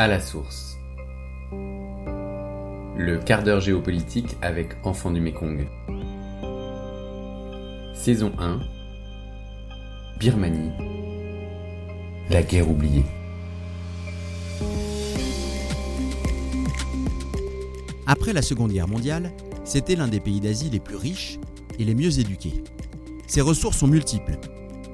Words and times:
à 0.00 0.08
la 0.08 0.18
source. 0.18 0.78
Le 1.52 3.18
quart 3.18 3.42
d'heure 3.42 3.60
géopolitique 3.60 4.34
avec 4.40 4.74
Enfants 4.82 5.10
du 5.10 5.20
Mékong. 5.20 5.68
Saison 7.92 8.32
1. 8.38 8.60
Birmanie. 10.18 10.70
La 12.30 12.42
guerre 12.42 12.70
oubliée. 12.70 13.04
Après 18.06 18.32
la 18.32 18.40
Seconde 18.40 18.72
Guerre 18.72 18.88
mondiale, 18.88 19.30
c'était 19.64 19.96
l'un 19.96 20.08
des 20.08 20.20
pays 20.20 20.40
d'Asie 20.40 20.70
les 20.70 20.80
plus 20.80 20.96
riches 20.96 21.38
et 21.78 21.84
les 21.84 21.94
mieux 21.94 22.18
éduqués. 22.18 22.64
Ses 23.26 23.42
ressources 23.42 23.76
sont 23.76 23.86
multiples. 23.86 24.38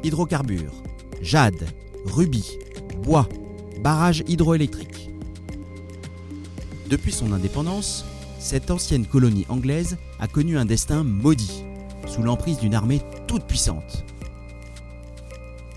Hydrocarbures, 0.02 0.75
jade, 1.23 1.64
rubis, 2.07 2.58
bois, 3.04 3.29
barrages 3.86 4.25
hydroélectriques. 4.26 4.96
Depuis 6.89 7.11
son 7.11 7.32
indépendance, 7.32 8.04
cette 8.39 8.71
ancienne 8.71 9.07
colonie 9.07 9.44
anglaise 9.49 9.96
a 10.21 10.29
connu 10.29 10.57
un 10.57 10.64
destin 10.64 11.03
maudit, 11.03 11.64
sous 12.07 12.22
l'emprise 12.22 12.58
d'une 12.58 12.75
armée 12.75 13.00
toute 13.27 13.44
puissante. 13.44 14.04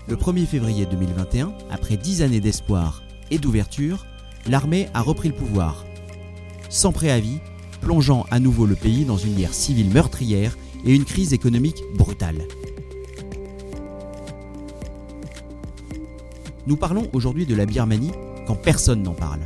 Le 0.06 0.14
1er 0.14 0.46
février 0.46 0.86
2021, 0.86 1.52
après 1.68 1.96
dix 1.96 2.22
années 2.22 2.40
d'espoir 2.40 3.02
et 3.32 3.38
d'ouverture, 3.38 4.06
l'armée 4.46 4.88
a 4.94 5.02
repris 5.02 5.28
le 5.28 5.34
pouvoir, 5.34 5.84
sans 6.68 6.92
préavis, 6.92 7.38
plongeant 7.80 8.24
à 8.30 8.38
nouveau 8.38 8.66
le 8.66 8.76
pays 8.76 9.04
dans 9.04 9.16
une 9.16 9.34
guerre 9.34 9.54
civile 9.54 9.90
meurtrière 9.90 10.56
et 10.84 10.94
une 10.94 11.04
crise 11.04 11.32
économique 11.32 11.82
brutale. 11.96 12.46
Nous 16.68 16.76
parlons 16.76 17.08
aujourd'hui 17.12 17.46
de 17.46 17.56
la 17.56 17.66
Birmanie 17.66 18.12
quand 18.46 18.54
personne 18.54 19.02
n'en 19.02 19.14
parle. 19.14 19.40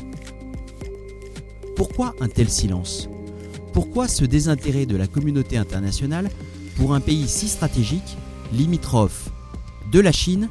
Pourquoi 1.76 2.14
un 2.20 2.28
tel 2.28 2.48
silence? 2.48 3.08
Pourquoi 3.72 4.06
ce 4.06 4.24
désintérêt 4.24 4.86
de 4.86 4.96
la 4.96 5.08
communauté 5.08 5.56
internationale 5.56 6.30
pour 6.76 6.94
un 6.94 7.00
pays 7.00 7.26
si 7.26 7.48
stratégique, 7.48 8.16
limitrophe 8.52 9.30
de 9.90 9.98
la 9.98 10.12
Chine 10.12 10.48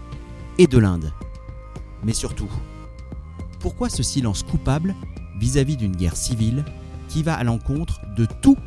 et 0.57 0.67
de 0.67 0.77
l'Inde? 0.77 1.13
Mais 2.03 2.13
surtout, 2.13 2.49
pourquoi 3.61 3.87
ce 3.87 4.03
silence 4.03 4.43
coupable 4.43 4.95
vis-à-vis 5.39 5.77
d'une 5.77 5.95
guerre 5.95 6.17
civile 6.17 6.65
qui 7.07 7.23
va 7.23 7.35
à 7.35 7.45
l'encontre 7.45 8.01
de 8.17 8.27
tous 8.41 8.57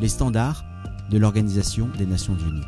les 0.00 0.08
standards 0.08 0.62
de 1.10 1.18
l'Organisation 1.18 1.88
des 1.98 2.06
Nations 2.06 2.36
Unies? 2.38 2.66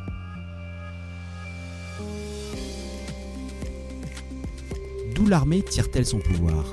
D'où 5.15 5.27
l'armée 5.27 5.63
tire-t-elle 5.63 6.05
son 6.05 6.19
pouvoir? 6.19 6.65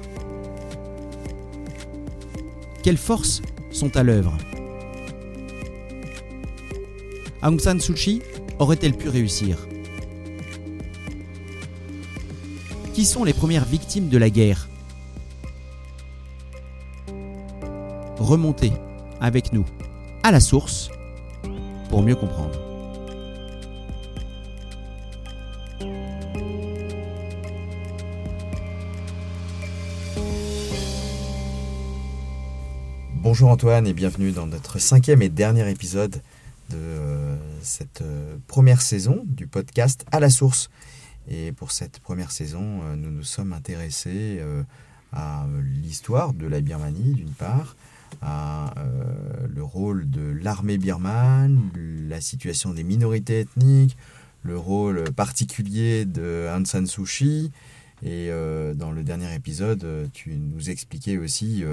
Quelles 2.84 2.98
forces 2.98 3.42
sont 3.72 3.96
à 3.96 4.04
l'œuvre? 4.04 4.38
Aung 7.42 7.58
San 7.58 7.80
Suu 7.80 7.94
Kyi 7.94 8.22
aurait-elle 8.60 8.94
pu 8.94 9.08
réussir? 9.08 9.58
Qui 12.94 13.06
sont 13.06 13.24
les 13.24 13.32
premières 13.32 13.64
victimes 13.64 14.10
de 14.10 14.18
la 14.18 14.30
guerre? 14.30 14.68
Remontez 18.20 18.74
avec 19.22 19.54
nous 19.54 19.66
à 20.22 20.32
la 20.32 20.42
source 20.42 20.90
pour 21.90 22.04
mieux 22.04 22.16
comprendre. 22.16 22.73
Bonjour 33.34 33.50
Antoine 33.50 33.88
et 33.88 33.94
bienvenue 33.94 34.32
dans 34.32 34.46
notre 34.46 34.78
cinquième 34.78 35.24
et 35.24 35.30
dernier 35.30 35.68
épisode 35.68 36.22
de 36.70 36.76
euh, 36.78 37.36
cette 37.64 38.04
euh, 38.04 38.36
première 38.46 38.80
saison 38.80 39.24
du 39.26 39.48
podcast 39.48 40.06
À 40.12 40.20
la 40.20 40.30
source. 40.30 40.70
Et 41.28 41.52
pour 41.52 41.72
cette 41.72 41.98
première 41.98 42.30
saison, 42.30 42.82
euh, 42.84 42.96
nous 42.96 43.10
nous 43.10 43.24
sommes 43.24 43.52
intéressés 43.52 44.40
à 45.12 45.48
l'histoire 45.82 46.34
de 46.34 46.46
la 46.46 46.62
Birmanie 46.62 47.16
d'une 47.16 47.32
part, 47.32 47.76
à 48.22 48.76
le 49.50 49.64
rôle 49.64 50.08
de 50.12 50.22
l'armée 50.22 50.78
birmane, 50.78 51.60
la 52.08 52.22
situation 52.22 52.72
des 52.72 52.84
minorités 52.84 53.40
ethniques, 53.40 53.98
le 54.44 54.60
rôle 54.60 55.06
particulier 55.06 56.06
de 56.06 56.48
Aung 56.56 56.68
San 56.68 56.86
Suu 56.86 57.06
Kyi. 57.06 57.52
Et 58.04 58.30
dans 58.76 58.92
le 58.92 59.04
dernier 59.04 59.34
épisode, 59.34 60.08
tu 60.14 60.36
nous 60.36 60.70
expliquais 60.70 61.18
aussi 61.18 61.64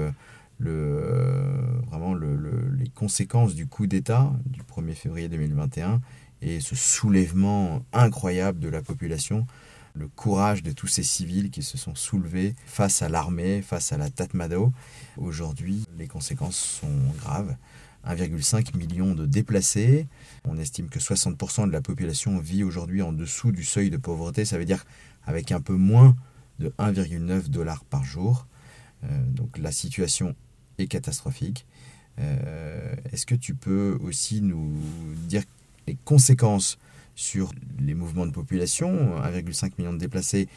le, 0.61 1.81
vraiment 1.87 2.13
les 2.13 2.89
conséquences 2.93 3.55
du 3.55 3.67
coup 3.67 3.87
d'État 3.87 4.31
du 4.45 4.61
1er 4.61 4.93
février 4.93 5.27
2021 5.27 6.01
et 6.41 6.59
ce 6.59 6.75
soulèvement 6.75 7.83
incroyable 7.93 8.59
de 8.59 8.69
la 8.69 8.81
population, 8.81 9.45
le 9.93 10.07
courage 10.07 10.63
de 10.63 10.71
tous 10.71 10.87
ces 10.87 11.03
civils 11.03 11.51
qui 11.51 11.63
se 11.63 11.77
sont 11.77 11.95
soulevés 11.95 12.55
face 12.65 13.01
à 13.01 13.09
l'armée, 13.09 13.61
face 13.61 13.91
à 13.91 13.97
la 13.97 14.09
Tatmadaw. 14.09 14.71
Aujourd'hui, 15.17 15.85
les 15.97 16.07
conséquences 16.07 16.57
sont 16.57 16.87
graves. 17.19 17.55
1,5 18.07 18.75
million 18.77 19.13
de 19.13 19.27
déplacés. 19.27 20.07
On 20.45 20.57
estime 20.57 20.89
que 20.89 20.97
60% 20.97 21.67
de 21.67 21.71
la 21.71 21.81
population 21.81 22.39
vit 22.39 22.63
aujourd'hui 22.63 23.03
en 23.03 23.13
dessous 23.13 23.51
du 23.51 23.63
seuil 23.63 23.91
de 23.91 23.97
pauvreté. 23.97 24.43
Ça 24.43 24.57
veut 24.57 24.65
dire 24.65 24.85
avec 25.23 25.51
un 25.51 25.61
peu 25.61 25.75
moins 25.75 26.15
de 26.57 26.69
1,9 26.79 27.49
dollars 27.49 27.83
par 27.85 28.03
jour. 28.03 28.47
Euh, 29.03 29.07
donc 29.27 29.59
la 29.59 29.71
situation 29.71 30.35
catastrophique. 30.87 31.65
Euh, 32.19 32.93
est-ce 33.11 33.25
que 33.25 33.35
tu 33.35 33.55
peux 33.55 33.97
aussi 34.03 34.41
nous 34.41 34.73
dire 35.27 35.43
les 35.87 35.97
conséquences 36.05 36.77
sur 37.15 37.51
les 37.79 37.93
mouvements 37.93 38.25
de 38.25 38.31
population? 38.31 39.21
1,5 39.21 39.73
million 39.77 39.93
de 39.93 39.97
déplacés 39.97 40.47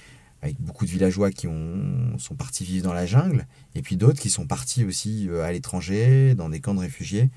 avec 0.43 0.61
beaucoup 0.61 0.85
de 0.85 0.91
villageois 0.91 1.31
qui 1.31 1.49
ont, 1.49 2.19
sont 2.19 2.35
partis 2.35 2.65
vivre 2.65 2.85
dans 2.85 2.93
la 2.93 3.07
jungle, 3.07 3.47
et 3.75 3.81
puis 3.81 3.97
d'autres 3.97 4.21
qui 4.21 4.29
sont 4.29 4.47
partis 4.47 4.85
aussi 4.85 5.27
euh, 5.31 5.43
à 5.43 5.51
l'étranger, 5.51 6.35
dans 6.35 6.51
des 6.51 6.61
camps 6.61 6.75
de 6.75 6.81
réfugiés. 6.81 7.31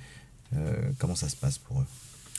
Euh, 0.53 0.91
comment 0.97 1.15
ça 1.15 1.29
se 1.29 1.37
passe 1.37 1.57
pour 1.57 1.79
eux? 1.79 1.85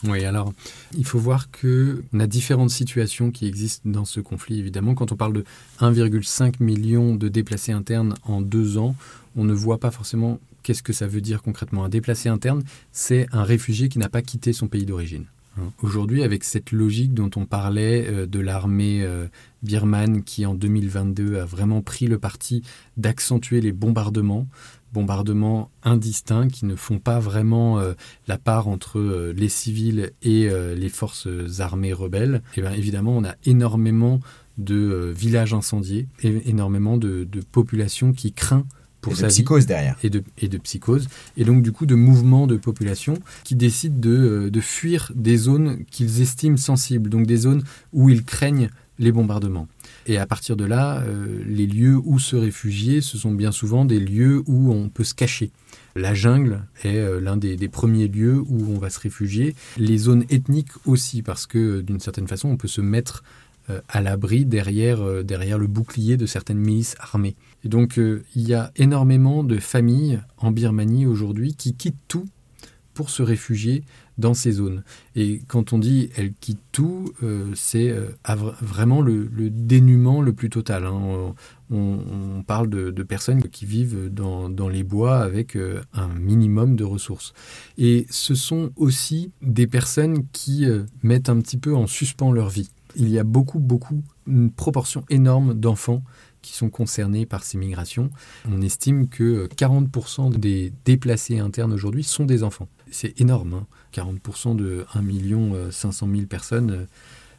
Oui, 0.04 0.24
alors 0.24 0.52
il 0.96 1.04
faut 1.04 1.18
voir 1.18 1.48
qu'on 1.50 2.20
a 2.20 2.26
différentes 2.26 2.70
situations 2.70 3.30
qui 3.30 3.46
existent 3.46 3.88
dans 3.90 4.04
ce 4.04 4.20
conflit. 4.20 4.58
Évidemment, 4.58 4.94
quand 4.94 5.10
on 5.10 5.16
parle 5.16 5.32
de 5.32 5.44
1,5 5.80 6.62
million 6.62 7.16
de 7.16 7.28
déplacés 7.28 7.72
internes 7.72 8.14
en 8.22 8.40
deux 8.40 8.78
ans, 8.78 8.94
on 9.36 9.44
ne 9.44 9.52
voit 9.52 9.78
pas 9.78 9.90
forcément 9.90 10.38
qu'est-ce 10.62 10.82
que 10.82 10.92
ça 10.92 11.06
veut 11.06 11.20
dire 11.20 11.42
concrètement. 11.42 11.84
Un 11.84 11.88
déplacé 11.88 12.28
interne, 12.28 12.62
c'est 12.92 13.26
un 13.32 13.42
réfugié 13.42 13.88
qui 13.88 13.98
n'a 13.98 14.08
pas 14.08 14.22
quitté 14.22 14.52
son 14.52 14.68
pays 14.68 14.86
d'origine. 14.86 15.24
Hein. 15.58 15.72
Aujourd'hui, 15.82 16.22
avec 16.22 16.44
cette 16.44 16.72
logique 16.72 17.14
dont 17.14 17.30
on 17.36 17.44
parlait 17.44 18.06
euh, 18.08 18.26
de 18.26 18.38
l'armée 18.38 19.02
euh, 19.02 19.26
birmane 19.62 20.22
qui 20.22 20.46
en 20.46 20.54
2022 20.54 21.38
a 21.38 21.44
vraiment 21.44 21.82
pris 21.82 22.06
le 22.06 22.18
parti 22.18 22.62
d'accentuer 22.96 23.60
les 23.60 23.72
bombardements, 23.72 24.46
bombardements 24.92 25.70
indistincts 25.82 26.48
qui 26.48 26.66
ne 26.66 26.76
font 26.76 26.98
pas 26.98 27.18
vraiment 27.18 27.78
euh, 27.78 27.94
la 28.26 28.38
part 28.38 28.68
entre 28.68 28.98
euh, 28.98 29.32
les 29.36 29.48
civils 29.48 30.12
et 30.22 30.48
euh, 30.48 30.74
les 30.74 30.88
forces 30.88 31.28
armées 31.58 31.92
rebelles, 31.92 32.42
et 32.56 32.58
eh 32.58 32.60
bien 32.62 32.72
évidemment 32.72 33.16
on 33.16 33.24
a 33.24 33.34
énormément 33.44 34.20
de 34.56 35.12
villages 35.16 35.54
incendiés, 35.54 36.08
et 36.22 36.50
énormément 36.50 36.96
de, 36.96 37.22
de 37.22 37.40
populations 37.40 38.12
qui 38.12 38.32
craint 38.32 38.66
pour 39.00 39.12
et 39.12 39.22
de 39.22 39.28
psychose 39.28 39.66
derrière. 39.66 39.96
Et 40.02 40.10
de, 40.10 40.24
et 40.38 40.48
de 40.48 40.58
psychose. 40.58 41.06
Et 41.36 41.44
donc, 41.44 41.62
du 41.62 41.70
coup, 41.70 41.86
de 41.86 41.94
mouvements 41.94 42.48
de 42.48 42.56
population 42.56 43.14
qui 43.44 43.54
décident 43.54 43.96
de, 43.96 44.48
de 44.48 44.60
fuir 44.60 45.12
des 45.14 45.36
zones 45.36 45.84
qu'ils 45.90 46.20
estiment 46.20 46.56
sensibles, 46.56 47.08
donc 47.08 47.26
des 47.26 47.36
zones 47.36 47.62
où 47.92 48.10
ils 48.10 48.24
craignent 48.24 48.70
les 48.98 49.12
bombardements. 49.12 49.68
Et 50.06 50.18
à 50.18 50.26
partir 50.26 50.56
de 50.56 50.64
là, 50.64 51.02
euh, 51.02 51.42
les 51.46 51.66
lieux 51.66 51.98
où 52.02 52.18
se 52.18 52.36
réfugier, 52.36 53.00
ce 53.00 53.18
sont 53.18 53.32
bien 53.32 53.52
souvent 53.52 53.84
des 53.84 54.00
lieux 54.00 54.42
où 54.46 54.72
on 54.72 54.88
peut 54.88 55.04
se 55.04 55.14
cacher. 55.14 55.50
La 55.96 56.14
jungle 56.14 56.64
est 56.82 56.96
euh, 56.96 57.20
l'un 57.20 57.36
des, 57.36 57.56
premiers 57.68 58.08
lieux 58.08 58.40
où 58.48 58.72
on 58.74 58.78
va 58.78 58.90
se 58.90 59.00
réfugier. 59.00 59.54
Les 59.76 59.98
zones 59.98 60.24
ethniques 60.30 60.72
aussi, 60.86 61.22
parce 61.22 61.46
que 61.46 61.80
d'une 61.80 62.00
certaine 62.00 62.28
façon, 62.28 62.48
on 62.48 62.56
peut 62.56 62.68
se 62.68 62.80
mettre 62.80 63.22
euh, 63.70 63.80
à 63.88 64.00
l'abri 64.00 64.44
derrière, 64.44 65.24
derrière 65.24 65.58
le 65.58 65.66
bouclier 65.66 66.16
de 66.16 66.26
certaines 66.26 66.58
milices 66.58 66.96
armées. 66.98 67.36
Et 67.64 67.68
donc, 67.68 67.96
il 67.98 68.48
y 68.48 68.54
a 68.54 68.72
énormément 68.76 69.44
de 69.44 69.58
familles 69.58 70.20
en 70.38 70.50
Birmanie 70.50 71.06
aujourd'hui 71.06 71.54
qui 71.54 71.74
quittent 71.74 71.96
tout 72.06 72.26
pour 72.94 73.10
se 73.10 73.22
réfugier 73.22 73.84
dans 74.18 74.34
ces 74.34 74.52
zones. 74.52 74.82
Et 75.14 75.40
quand 75.46 75.72
on 75.72 75.78
dit 75.78 76.10
elle 76.16 76.32
quitte 76.34 76.60
tout, 76.72 77.12
euh, 77.22 77.52
c'est 77.54 77.88
euh, 77.90 78.08
vraiment 78.60 79.00
le, 79.00 79.28
dénuement 79.50 80.20
le 80.20 80.32
plus 80.32 80.50
total. 80.50 80.84
Hein. 80.84 81.34
On, 81.70 82.42
parle 82.46 82.70
de, 82.70 83.02
personnes 83.02 83.42
qui 83.42 83.66
vivent 83.66 84.08
dans, 84.10 84.48
dans 84.48 84.68
les 84.68 84.82
bois 84.82 85.18
avec 85.18 85.54
euh, 85.54 85.82
un 85.92 86.08
minimum 86.08 86.76
de 86.76 86.84
ressources. 86.84 87.34
Et 87.76 88.06
ce 88.10 88.34
sont 88.34 88.70
aussi 88.76 89.32
des 89.42 89.66
personnes 89.66 90.26
qui 90.32 90.66
mettent 91.02 91.28
un 91.28 91.38
petit 91.40 91.58
peu 91.58 91.74
en 91.74 91.86
suspens 91.86 92.32
leur 92.32 92.48
vie. 92.48 92.70
Il 92.96 93.10
y 93.10 93.18
a 93.18 93.24
beaucoup, 93.24 93.58
beaucoup, 93.58 94.02
une 94.26 94.50
proportion 94.50 95.04
énorme 95.10 95.54
d'enfants 95.54 96.02
qui 96.40 96.54
sont 96.54 96.70
concernés 96.70 97.26
par 97.26 97.44
ces 97.44 97.58
migrations. 97.58 98.10
On 98.50 98.62
estime 98.62 99.08
que 99.08 99.46
40% 99.48 100.34
des 100.38 100.72
déplacés 100.86 101.38
internes 101.38 101.72
aujourd'hui 101.72 102.04
sont 102.04 102.24
des 102.24 102.42
enfants. 102.42 102.68
C'est 102.90 103.20
énorme, 103.20 103.54
hein 103.54 103.66
40% 103.92 104.56
de 104.56 104.84
1 104.94 105.70
500 105.70 106.08
000 106.10 106.26
personnes. 106.26 106.86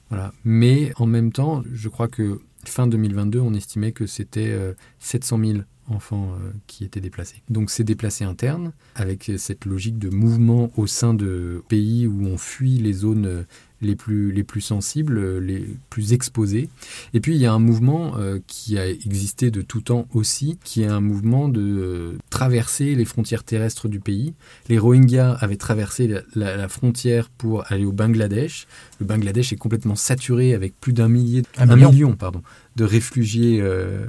Voilà. 0.09 0.33
Mais 0.43 0.91
en 0.97 1.05
même 1.05 1.31
temps, 1.31 1.63
je 1.71 1.89
crois 1.89 2.07
que 2.07 2.41
fin 2.65 2.87
2022, 2.87 3.39
on 3.39 3.53
estimait 3.53 3.91
que 3.91 4.05
c'était 4.05 4.57
700 4.99 5.39
000 5.39 5.59
enfants 5.89 6.31
euh, 6.33 6.51
qui 6.67 6.83
étaient 6.83 7.01
déplacés. 7.01 7.41
Donc 7.49 7.69
c'est 7.69 7.83
déplacés 7.83 8.23
internes, 8.23 8.71
avec 8.95 9.31
cette 9.37 9.65
logique 9.65 9.99
de 9.99 10.09
mouvement 10.09 10.71
au 10.77 10.87
sein 10.87 11.13
de 11.13 11.63
pays 11.67 12.07
où 12.07 12.25
on 12.25 12.37
fuit 12.37 12.77
les 12.77 12.93
zones 12.93 13.25
euh, 13.25 13.43
les 13.81 13.95
plus, 13.95 14.33
les 14.33 14.43
plus 14.43 14.59
sensibles, 14.59 15.17
euh, 15.17 15.39
les 15.39 15.65
plus 15.89 16.13
exposées. 16.13 16.69
Et 17.13 17.21
puis 17.21 17.35
il 17.35 17.41
y 17.41 17.45
a 17.45 17.53
un 17.53 17.59
mouvement 17.59 18.13
qui 18.47 18.77
a 18.77 18.87
existé 18.87 19.51
de 19.51 19.61
tout 19.61 19.81
temps 19.81 20.07
aussi, 20.13 20.57
qui 20.63 20.83
est 20.83 20.87
un 20.87 20.99
mouvement 20.99 21.47
de 21.47 22.17
traverser 22.29 22.95
les 22.95 23.05
frontières 23.05 23.43
terrestres 23.43 23.87
du 23.87 23.99
pays. 23.99 24.33
Les 24.67 24.77
Rohingyas 24.77 25.33
avaient 25.39 25.57
traversé 25.57 26.13
la, 26.35 26.67
frontière 26.67 27.29
pour 27.29 27.63
aller 27.71 27.85
au 27.85 27.91
Bangladesh. 27.91 28.67
Le 28.99 29.05
Bangladesh 29.05 29.53
est 29.53 29.57
complètement 29.57 29.95
saturé 29.95 30.53
avec 30.53 30.79
plus 30.79 30.93
d'un 30.93 31.07
millier, 31.07 31.43
un, 31.57 31.75
million. 31.75 32.15
pardon, 32.15 32.41
de 32.75 32.83
réfugiés 32.83 33.63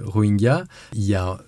Rohingyas. 0.05 0.65
Il 0.95 1.05
y 1.05 1.15
a 1.15 1.41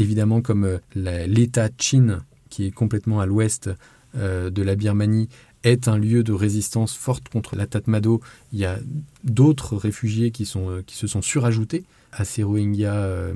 évidemment 0.00 0.40
comme 0.40 0.64
euh, 0.64 1.26
l'État 1.26 1.68
Chine, 1.78 2.20
qui 2.48 2.66
est 2.66 2.70
complètement 2.70 3.20
à 3.20 3.26
l'ouest 3.26 3.70
euh, 4.16 4.50
de 4.50 4.62
la 4.62 4.74
Birmanie, 4.74 5.28
est 5.62 5.88
un 5.88 5.98
lieu 5.98 6.22
de 6.22 6.32
résistance 6.32 6.94
forte 6.94 7.28
contre 7.28 7.54
la 7.54 7.66
Tatmadaw. 7.66 8.20
Il 8.52 8.58
y 8.58 8.64
a 8.64 8.78
d'autres 9.24 9.76
réfugiés 9.76 10.32
euh, 10.56 10.82
qui 10.86 10.96
se 10.96 11.06
sont 11.06 11.22
surajoutés 11.22 11.84
à 12.12 12.24
ces 12.24 12.42
Rohingyas 12.42 13.32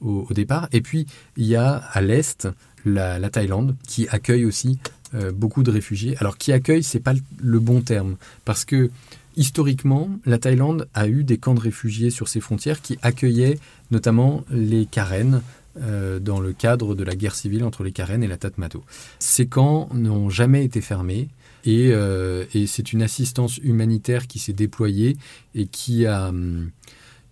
au, 0.00 0.26
départ. 0.30 0.68
Et 0.72 0.80
puis, 0.80 1.06
il 1.36 1.46
y 1.46 1.56
a 1.56 1.76
à 1.76 2.00
l'est 2.02 2.48
la, 2.84 3.30
Thaïlande 3.30 3.76
qui 3.86 4.08
accueille 4.08 4.44
aussi 4.44 4.78
beaucoup 5.34 5.62
de 5.62 5.70
réfugiés. 5.70 6.16
Alors, 6.18 6.36
qui 6.36 6.52
accueille, 6.52 6.82
c'est 6.82 7.00
pas 7.00 7.14
le 7.38 7.58
bon 7.60 7.80
terme, 7.80 8.16
parce 8.44 8.66
que 8.66 8.90
historiquement, 9.36 10.10
la 10.26 10.38
Thaïlande 10.38 10.86
a 10.92 11.08
eu 11.08 11.24
des 11.24 11.38
camps 11.38 11.54
de 11.54 11.60
réfugiés 11.60 12.10
sur 12.10 12.28
ses 12.28 12.40
frontières 12.40 12.82
qui 12.82 12.98
accueillaient 13.00 13.58
notamment 13.90 14.44
les 14.50 14.86
Karen, 14.86 15.40
euh, 15.80 16.18
dans 16.18 16.40
le 16.40 16.52
cadre 16.52 16.94
de 16.94 17.04
la 17.04 17.14
guerre 17.14 17.34
civile 17.34 17.64
entre 17.64 17.84
les 17.84 17.92
Karen 17.92 18.22
et 18.22 18.26
la 18.28 18.36
Tatmadaw. 18.36 18.82
Ces 19.18 19.46
camps 19.46 19.88
n'ont 19.94 20.28
jamais 20.30 20.64
été 20.64 20.80
fermés 20.80 21.28
et, 21.64 21.90
euh, 21.92 22.44
et 22.54 22.66
c'est 22.66 22.92
une 22.92 23.02
assistance 23.02 23.58
humanitaire 23.58 24.26
qui 24.26 24.38
s'est 24.38 24.52
déployée 24.52 25.16
et 25.54 25.66
qui 25.66 26.06
a, 26.06 26.32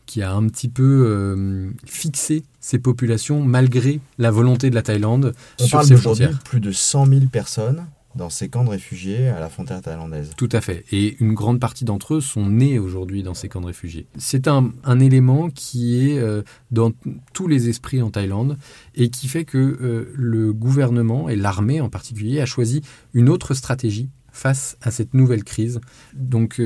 qui 0.07 0.23
a 0.23 0.33
un 0.33 0.47
petit 0.49 0.69
peu 0.69 1.05
euh, 1.07 1.71
fixé 1.85 2.43
ces 2.61 2.79
populations 2.79 3.43
malgré 3.43 4.01
la 4.19 4.31
volonté 4.31 4.71
de 4.71 4.75
la 4.75 4.83
Thaïlande 4.83 5.35
On 5.61 5.65
sur 5.65 5.79
parle 5.79 5.87
ses 5.89 5.97
frontières. 5.97 6.39
plus 6.45 6.61
de 6.61 6.73
100 6.73 7.07
000 7.07 7.21
personnes 7.27 7.87
dans 8.15 8.31
ces 8.31 8.49
camps 8.49 8.65
de 8.65 8.71
réfugiés 8.71 9.29
à 9.29 9.41
la 9.41 9.49
frontière 9.49 9.81
thaïlandaise. 9.81 10.33
Tout 10.37 10.49
à 10.53 10.61
fait. 10.61 10.85
Et 10.93 11.17
une 11.21 11.35
grande 11.35 11.61
partie 11.61 11.85
d'entre 11.85 12.15
eux 12.15 12.21
sont 12.21 12.47
nés 12.49 12.79
aujourd'hui 12.79 13.23
dans 13.23 13.35
ces 13.35 13.49
camps 13.49 13.61
de 13.61 13.67
réfugiés. 13.67 14.07
C'est 14.17 14.49
un, 14.49 14.73
élément 14.99 15.51
qui 15.51 16.11
est 16.11 16.19
euh, 16.19 16.43
dans 16.71 16.93
tous 17.33 17.47
les 17.47 17.69
esprits 17.69 18.03
en 18.03 18.11
Thaïlande 18.11 18.59
et 18.95 19.11
qui 19.11 19.29
fait 19.29 19.45
que 19.45 19.59
euh, 19.59 20.13
le 20.15 20.53
gouvernement 20.53 21.29
et 21.29 21.37
l'armée 21.37 21.81
en 21.81 21.89
particulier 21.89 22.41
a 22.41 22.47
choisi 22.47 22.83
une 23.15 23.29
autre 23.29 23.55
stratégie 23.55 24.09
face 24.33 24.77
à 24.83 24.91
cette 24.91 25.15
nouvelle 25.15 25.45
crise. 25.45 25.81
Donc 26.15 26.61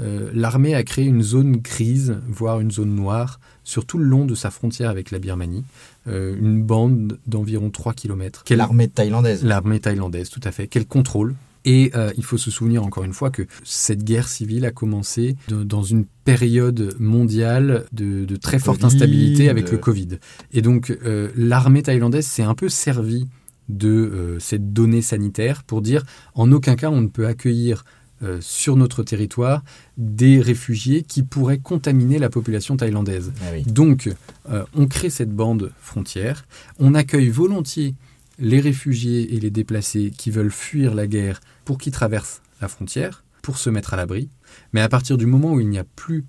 euh, 0.00 0.30
l'armée 0.32 0.74
a 0.74 0.82
créé 0.82 1.04
une 1.04 1.22
zone 1.22 1.56
grise, 1.56 2.16
voire 2.28 2.60
une 2.60 2.70
zone 2.70 2.94
noire, 2.94 3.40
sur 3.64 3.84
tout 3.84 3.98
le 3.98 4.04
long 4.04 4.24
de 4.24 4.34
sa 4.34 4.50
frontière 4.50 4.90
avec 4.90 5.10
la 5.10 5.18
Birmanie, 5.18 5.64
euh, 6.08 6.36
une 6.38 6.62
bande 6.62 7.18
d'environ 7.26 7.70
3 7.70 7.92
km. 7.92 8.44
L'armée 8.50 8.88
thaïlandaise. 8.88 9.44
L'armée 9.44 9.80
thaïlandaise, 9.80 10.30
tout 10.30 10.40
à 10.44 10.52
fait, 10.52 10.66
qu'elle 10.66 10.86
contrôle. 10.86 11.34
Et 11.64 11.90
euh, 11.94 12.12
il 12.16 12.24
faut 12.24 12.38
se 12.38 12.50
souvenir 12.50 12.84
encore 12.84 13.04
une 13.04 13.12
fois 13.12 13.30
que 13.30 13.42
cette 13.64 14.04
guerre 14.04 14.28
civile 14.28 14.64
a 14.64 14.70
commencé 14.70 15.36
dans 15.48 15.82
une 15.82 16.06
période 16.24 16.94
mondiale 16.98 17.84
de, 17.92 18.24
très 18.36 18.58
forte 18.58 18.84
instabilité 18.84 19.48
avec 19.48 19.70
le 19.70 19.76
Covid. 19.76 20.18
Et 20.52 20.62
donc 20.62 20.96
euh, 21.04 21.30
l'armée 21.36 21.82
thaïlandaise 21.82 22.26
s'est 22.26 22.42
un 22.42 22.54
peu 22.54 22.68
servie 22.68 23.26
de 23.68 24.38
cette 24.40 24.72
donnée 24.72 25.02
sanitaire 25.02 25.62
pour 25.62 25.82
dire 25.82 26.04
en 26.34 26.52
aucun 26.52 26.74
cas 26.74 26.88
on 26.90 27.02
ne 27.02 27.08
peut 27.08 27.26
accueillir 27.26 27.84
euh, 28.22 28.38
sur 28.40 28.76
notre 28.76 29.02
territoire 29.02 29.62
des 29.96 30.40
réfugiés 30.40 31.02
qui 31.02 31.22
pourraient 31.22 31.58
contaminer 31.58 32.18
la 32.18 32.28
population 32.28 32.76
thaïlandaise. 32.76 33.32
Ah 33.42 33.58
Donc, 33.66 34.10
euh, 34.50 34.64
on 34.74 34.86
crée 34.86 35.10
cette 35.10 35.32
bande 35.32 35.72
frontière, 35.80 36.46
on 36.78 36.94
accueille 36.94 37.28
volontiers 37.28 37.94
les 38.38 38.60
réfugiés 38.60 39.34
et 39.34 39.40
les 39.40 39.50
déplacés 39.50 40.12
qui 40.16 40.30
veulent 40.30 40.50
fuir 40.50 40.94
la 40.94 41.06
guerre 41.06 41.40
pour 41.64 41.78
qu'ils 41.78 41.92
traversent 41.92 42.42
la 42.60 42.68
frontière, 42.68 43.24
pour 43.42 43.58
se 43.58 43.70
mettre 43.70 43.94
à 43.94 43.96
l'abri. 43.96 44.28
Mais 44.72 44.80
à 44.80 44.88
partir 44.88 45.16
du 45.16 45.26
moment 45.26 45.52
où 45.52 45.60
il 45.60 45.68
n'y 45.68 45.78
a 45.78 45.84
plus 45.84 46.24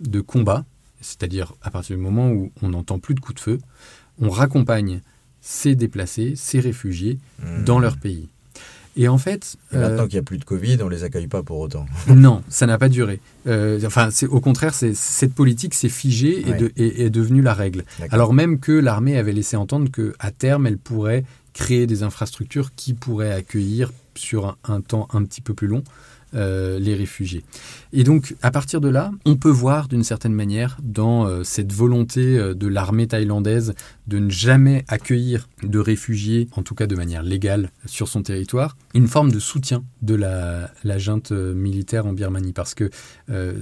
de 0.00 0.20
combat, 0.20 0.64
c'est-à-dire 1.00 1.54
à 1.62 1.70
partir 1.70 1.96
du 1.96 2.02
moment 2.02 2.30
où 2.30 2.52
on 2.62 2.68
n'entend 2.68 2.98
plus 2.98 3.14
de 3.14 3.20
coups 3.20 3.36
de 3.36 3.40
feu, 3.40 3.58
on 4.18 4.30
raccompagne 4.30 5.00
ces 5.40 5.74
déplacés, 5.74 6.34
ces 6.36 6.60
réfugiés 6.60 7.18
mmh. 7.38 7.64
dans 7.64 7.78
leur 7.78 7.96
pays. 7.96 8.28
Et 8.96 9.08
en 9.08 9.18
fait. 9.18 9.56
maintenant 9.72 10.02
euh, 10.02 10.06
qu'il 10.06 10.16
n'y 10.16 10.20
a 10.20 10.22
plus 10.22 10.38
de 10.38 10.44
Covid, 10.44 10.78
on 10.82 10.86
ne 10.86 10.90
les 10.90 11.04
accueille 11.04 11.28
pas 11.28 11.42
pour 11.42 11.58
autant. 11.60 11.86
non, 12.08 12.42
ça 12.48 12.66
n'a 12.66 12.78
pas 12.78 12.88
duré. 12.88 13.20
Euh, 13.46 13.80
enfin, 13.84 14.08
au 14.28 14.40
contraire, 14.40 14.74
cette 14.74 15.34
politique 15.34 15.74
s'est 15.74 15.88
figée 15.88 16.44
et, 16.76 17.04
est 17.04 17.10
devenue 17.10 17.42
la 17.42 17.54
règle. 17.54 17.84
Alors 18.10 18.32
même 18.32 18.58
que 18.58 18.72
l'armée 18.72 19.16
avait 19.16 19.32
laissé 19.32 19.56
entendre 19.56 19.90
qu'à 19.90 20.30
terme, 20.30 20.66
elle 20.66 20.78
pourrait 20.78 21.24
créer 21.52 21.86
des 21.86 22.02
infrastructures 22.02 22.74
qui 22.74 22.94
pourraient 22.94 23.32
accueillir 23.32 23.92
sur 24.14 24.56
un 24.64 24.80
temps 24.80 25.08
un 25.12 25.24
petit 25.24 25.40
peu 25.40 25.54
plus 25.54 25.66
long 25.66 25.82
euh, 26.34 26.78
les 26.78 26.94
réfugiés. 26.94 27.42
Et 27.92 28.04
donc, 28.04 28.36
à 28.40 28.52
partir 28.52 28.80
de 28.80 28.88
là, 28.88 29.10
on 29.24 29.34
peut 29.34 29.50
voir 29.50 29.88
d'une 29.88 30.04
certaine 30.04 30.32
manière 30.32 30.78
dans 30.80 31.26
euh, 31.26 31.42
cette 31.42 31.72
volonté 31.72 32.38
euh, 32.38 32.54
de 32.54 32.68
l'armée 32.68 33.08
thaïlandaise 33.08 33.74
de 34.06 34.18
ne 34.20 34.30
jamais 34.30 34.84
accueillir 34.86 35.48
de 35.64 35.78
réfugiés, 35.80 36.48
en 36.52 36.62
tout 36.62 36.76
cas 36.76 36.86
de 36.86 36.94
manière 36.94 37.24
légale, 37.24 37.70
sur 37.84 38.06
son 38.06 38.22
territoire, 38.22 38.76
une 38.94 39.08
forme 39.08 39.32
de 39.32 39.40
soutien 39.40 39.82
de 40.02 40.14
la, 40.14 40.70
la 40.84 40.98
junte 40.98 41.32
militaire 41.32 42.06
en 42.06 42.12
Birmanie, 42.12 42.52
parce 42.52 42.74
que 42.74 42.90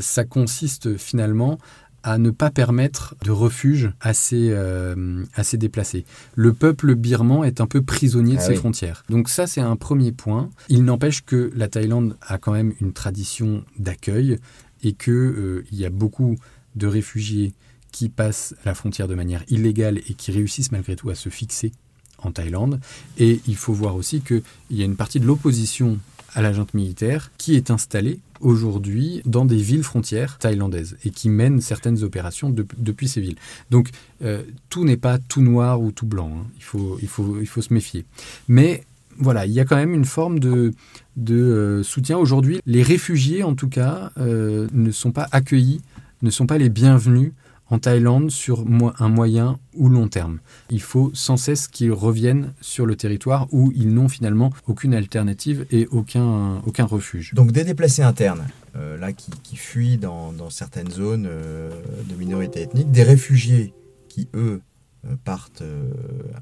ça 0.01 0.25
consiste 0.25 0.97
finalement 0.97 1.59
à 2.03 2.19
ne 2.19 2.31
pas 2.31 2.51
permettre 2.51 3.15
de 3.25 3.31
refuge 3.31 3.93
à 4.01 4.15
ces, 4.15 4.51
euh, 4.51 5.25
déplacés. 5.55 6.05
Le 6.35 6.53
peuple 6.53 6.95
birman 6.95 7.45
est 7.45 7.61
un 7.61 7.67
peu 7.67 7.83
prisonnier 7.83 8.35
de 8.35 8.41
ah 8.41 8.45
ses 8.45 8.55
frontières. 8.55 9.05
Donc 9.09 9.29
ça, 9.29 9.47
c'est 9.47 9.61
un 9.61 9.77
premier 9.77 10.13
point. 10.13 10.51
Il 10.69 10.85
n'empêche 10.85 11.25
que 11.25 11.51
la 11.55 11.69
Thaïlande 11.69 12.17
a 12.23 12.39
quand 12.39 12.53
même 12.53 12.73
une 12.81 12.93
tradition 12.93 13.65
d'accueil 13.79 14.39
et 14.83 14.93
qu'il 14.93 15.13
euh, 15.13 15.65
y 15.73 15.85
a 15.85 15.91
beaucoup 15.91 16.37
de 16.77 16.87
réfugiés 16.87 17.53
qui 17.91 18.09
passent 18.09 18.55
la 18.65 18.75
frontière 18.75 19.09
de 19.09 19.15
manière 19.15 19.43
illégale 19.49 19.99
et 19.99 20.15
qui 20.15 20.31
réussissent 20.31 20.73
malgré 20.73 20.95
tout 20.95 21.11
à 21.11 21.15
se 21.15 21.29
fixer 21.29 21.73
en 22.19 22.31
Thaïlande. 22.31 22.81
Et 23.17 23.41
il 23.47 23.57
faut 23.57 23.73
voir 23.73 23.97
aussi 23.97 24.21
qu'il 24.21 24.43
y 24.71 24.83
a 24.83 24.85
une 24.85 24.97
partie 24.97 25.21
de 25.21 25.27
l'opposition 25.27 25.99
à 26.35 26.43
la 26.43 26.53
junte 26.53 26.75
militaire 26.75 27.31
qui 27.39 27.55
est 27.55 27.71
installée 27.71 28.21
aujourd'hui 28.41 29.23
dans 29.25 29.45
des 29.45 29.57
villes 29.57 29.83
frontières 29.83 30.39
thaïlandaises 30.39 30.97
et 31.05 31.11
qui 31.11 31.29
mène 31.29 31.61
certaines 31.61 32.03
opérations 32.05 32.51
depuis 32.51 33.09
ces 33.09 33.21
villes. 33.21 33.39
Donc 33.71 33.91
euh, 34.23 34.43
tout 34.69 34.85
n'est 34.85 34.97
pas 34.97 35.19
tout 35.19 35.43
noir 35.43 35.81
ou 35.81 35.91
tout 35.93 36.07
blanc, 36.07 36.33
hein. 36.33 36.47
il, 36.57 36.63
faut, 36.63 36.99
il, 37.03 37.09
faut, 37.09 37.39
il 37.41 37.47
faut 37.47 37.63
se 37.63 37.73
méfier. 37.73 38.05
Mais 38.47 38.85
voilà, 39.19 39.47
il 39.47 39.53
y 39.53 39.61
a 39.61 39.65
quand 39.65 39.77
même 39.77 39.95
une 39.95 40.05
forme 40.05 40.39
de, 40.39 40.73
de 41.17 41.35
euh, 41.35 41.83
soutien. 41.83 42.19
Aujourd'hui, 42.19 42.61
les 42.67 42.83
réfugiés, 42.83 43.43
en 43.43 43.55
tout 43.55 43.69
cas, 43.69 44.13
euh, 44.19 44.69
ne 44.73 44.93
sont 44.93 45.11
pas 45.11 45.27
accueillis, 45.33 45.81
ne 46.23 46.31
sont 46.31 46.47
pas 46.47 46.59
les 46.59 46.69
bienvenus 46.69 47.33
en 47.71 47.79
Thaïlande 47.79 48.31
sur 48.31 48.65
un 48.99 49.09
moyen 49.09 49.59
ou 49.75 49.89
long 49.89 50.09
terme. 50.09 50.39
Il 50.71 50.81
faut 50.81 51.11
sans 51.15 51.37
cesse 51.37 51.69
qu'ils 51.69 51.93
reviennent 51.93 52.53
sur 52.61 52.87
le 52.87 52.97
territoire 52.97 53.47
où 53.53 53.73
ils 53.75 53.93
n'ont 53.93 54.09
finalement 54.09 54.51
aucune 54.67 54.95
alternative 54.95 55.67
et 55.71 55.87
aucun, 55.89 56.61
aucun 56.67 56.85
refuge. 56.85 57.35
Donc 57.35 57.53
des 57.53 57.65
déplacés 57.65 58.03
internes, 58.03 58.47
euh, 58.77 58.97
là 58.97 59.13
qui, 59.13 59.57
fuient 59.57 59.99
dans, 59.99 60.51
certaines 60.51 60.91
zones 60.91 61.27
euh, 61.29 61.71
de 62.09 62.15
minorité 62.15 62.63
ethnique, 62.63 62.91
des 62.91 63.03
réfugiés 63.03 63.73
qui, 64.09 64.29
eux, 64.35 64.61
euh, 65.07 65.15
partent 65.25 65.63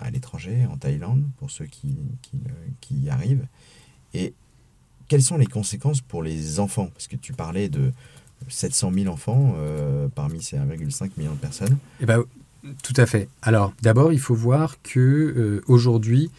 à 0.00 0.11
l'étranger, 0.11 0.66
en 0.71 0.76
Thaïlande, 0.76 1.25
pour 1.38 1.50
ceux 1.50 1.66
qui, 1.66 1.97
qui 2.80 2.95
y 2.95 3.11
arrivent. 3.11 3.47
Et 4.14 4.33
quelles 5.09 5.23
sont 5.23 5.37
les 5.37 5.47
conséquences 5.47 6.00
pour 6.00 6.23
les 6.23 6.61
enfants? 6.61 6.88
Parce 6.92 7.06
que 7.06 7.16
tu 7.16 7.33
parlais 7.33 7.68
de 7.68 7.92
700 8.49 8.92
000 8.92 9.12
enfants 9.12 9.54
parmi 10.14 10.42
ces 10.42 10.56
1,5 10.56 11.10
million 11.16 11.32
de 11.32 11.38
personnes. 11.38 11.76
Eh 12.00 12.06
ben, 12.06 12.22
tout 12.82 12.94
à 12.96 13.06
fait. 13.06 13.28
Alors, 13.42 13.72
d'abord, 13.82 14.12
il 14.12 14.18
faut 14.18 14.34
voir 14.34 14.76
que 14.82 15.00
euh, 15.00 15.62
aujourd'hui, 15.68 16.30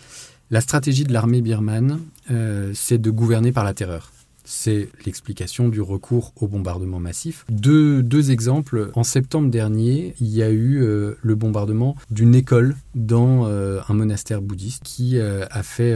la 0.51 0.61
stratégie 0.61 1.03
de 1.03 1.13
l'armée 1.13 1.41
birmane, 1.41 1.99
euh, 2.31 2.71
c'est 2.73 2.97
de 2.97 3.11
gouverner 3.11 3.51
par 3.51 3.63
la 3.63 3.73
terreur. 3.73 4.11
C'est 4.47 4.89
l'explication 5.05 5.67
du 5.67 5.81
recours 5.81 6.31
au 6.37 6.47
bombardement 6.47 6.99
massif. 6.99 7.45
Deux, 7.49 8.31
exemples. 8.31 8.91
En 8.95 9.03
septembre 9.03 9.51
dernier, 9.51 10.15
il 10.21 10.27
y 10.27 10.41
a 10.41 10.49
eu 10.49 10.81
euh, 10.81 11.15
le 11.21 11.35
bombardement 11.35 11.97
d'une 12.09 12.33
école 12.33 12.75
dans 12.95 13.45
euh, 13.45 13.81
un 13.89 13.93
monastère 13.93 14.41
bouddhiste 14.41 14.83
qui 14.83 15.17
euh, 15.17 15.45
a 15.51 15.63
fait 15.63 15.93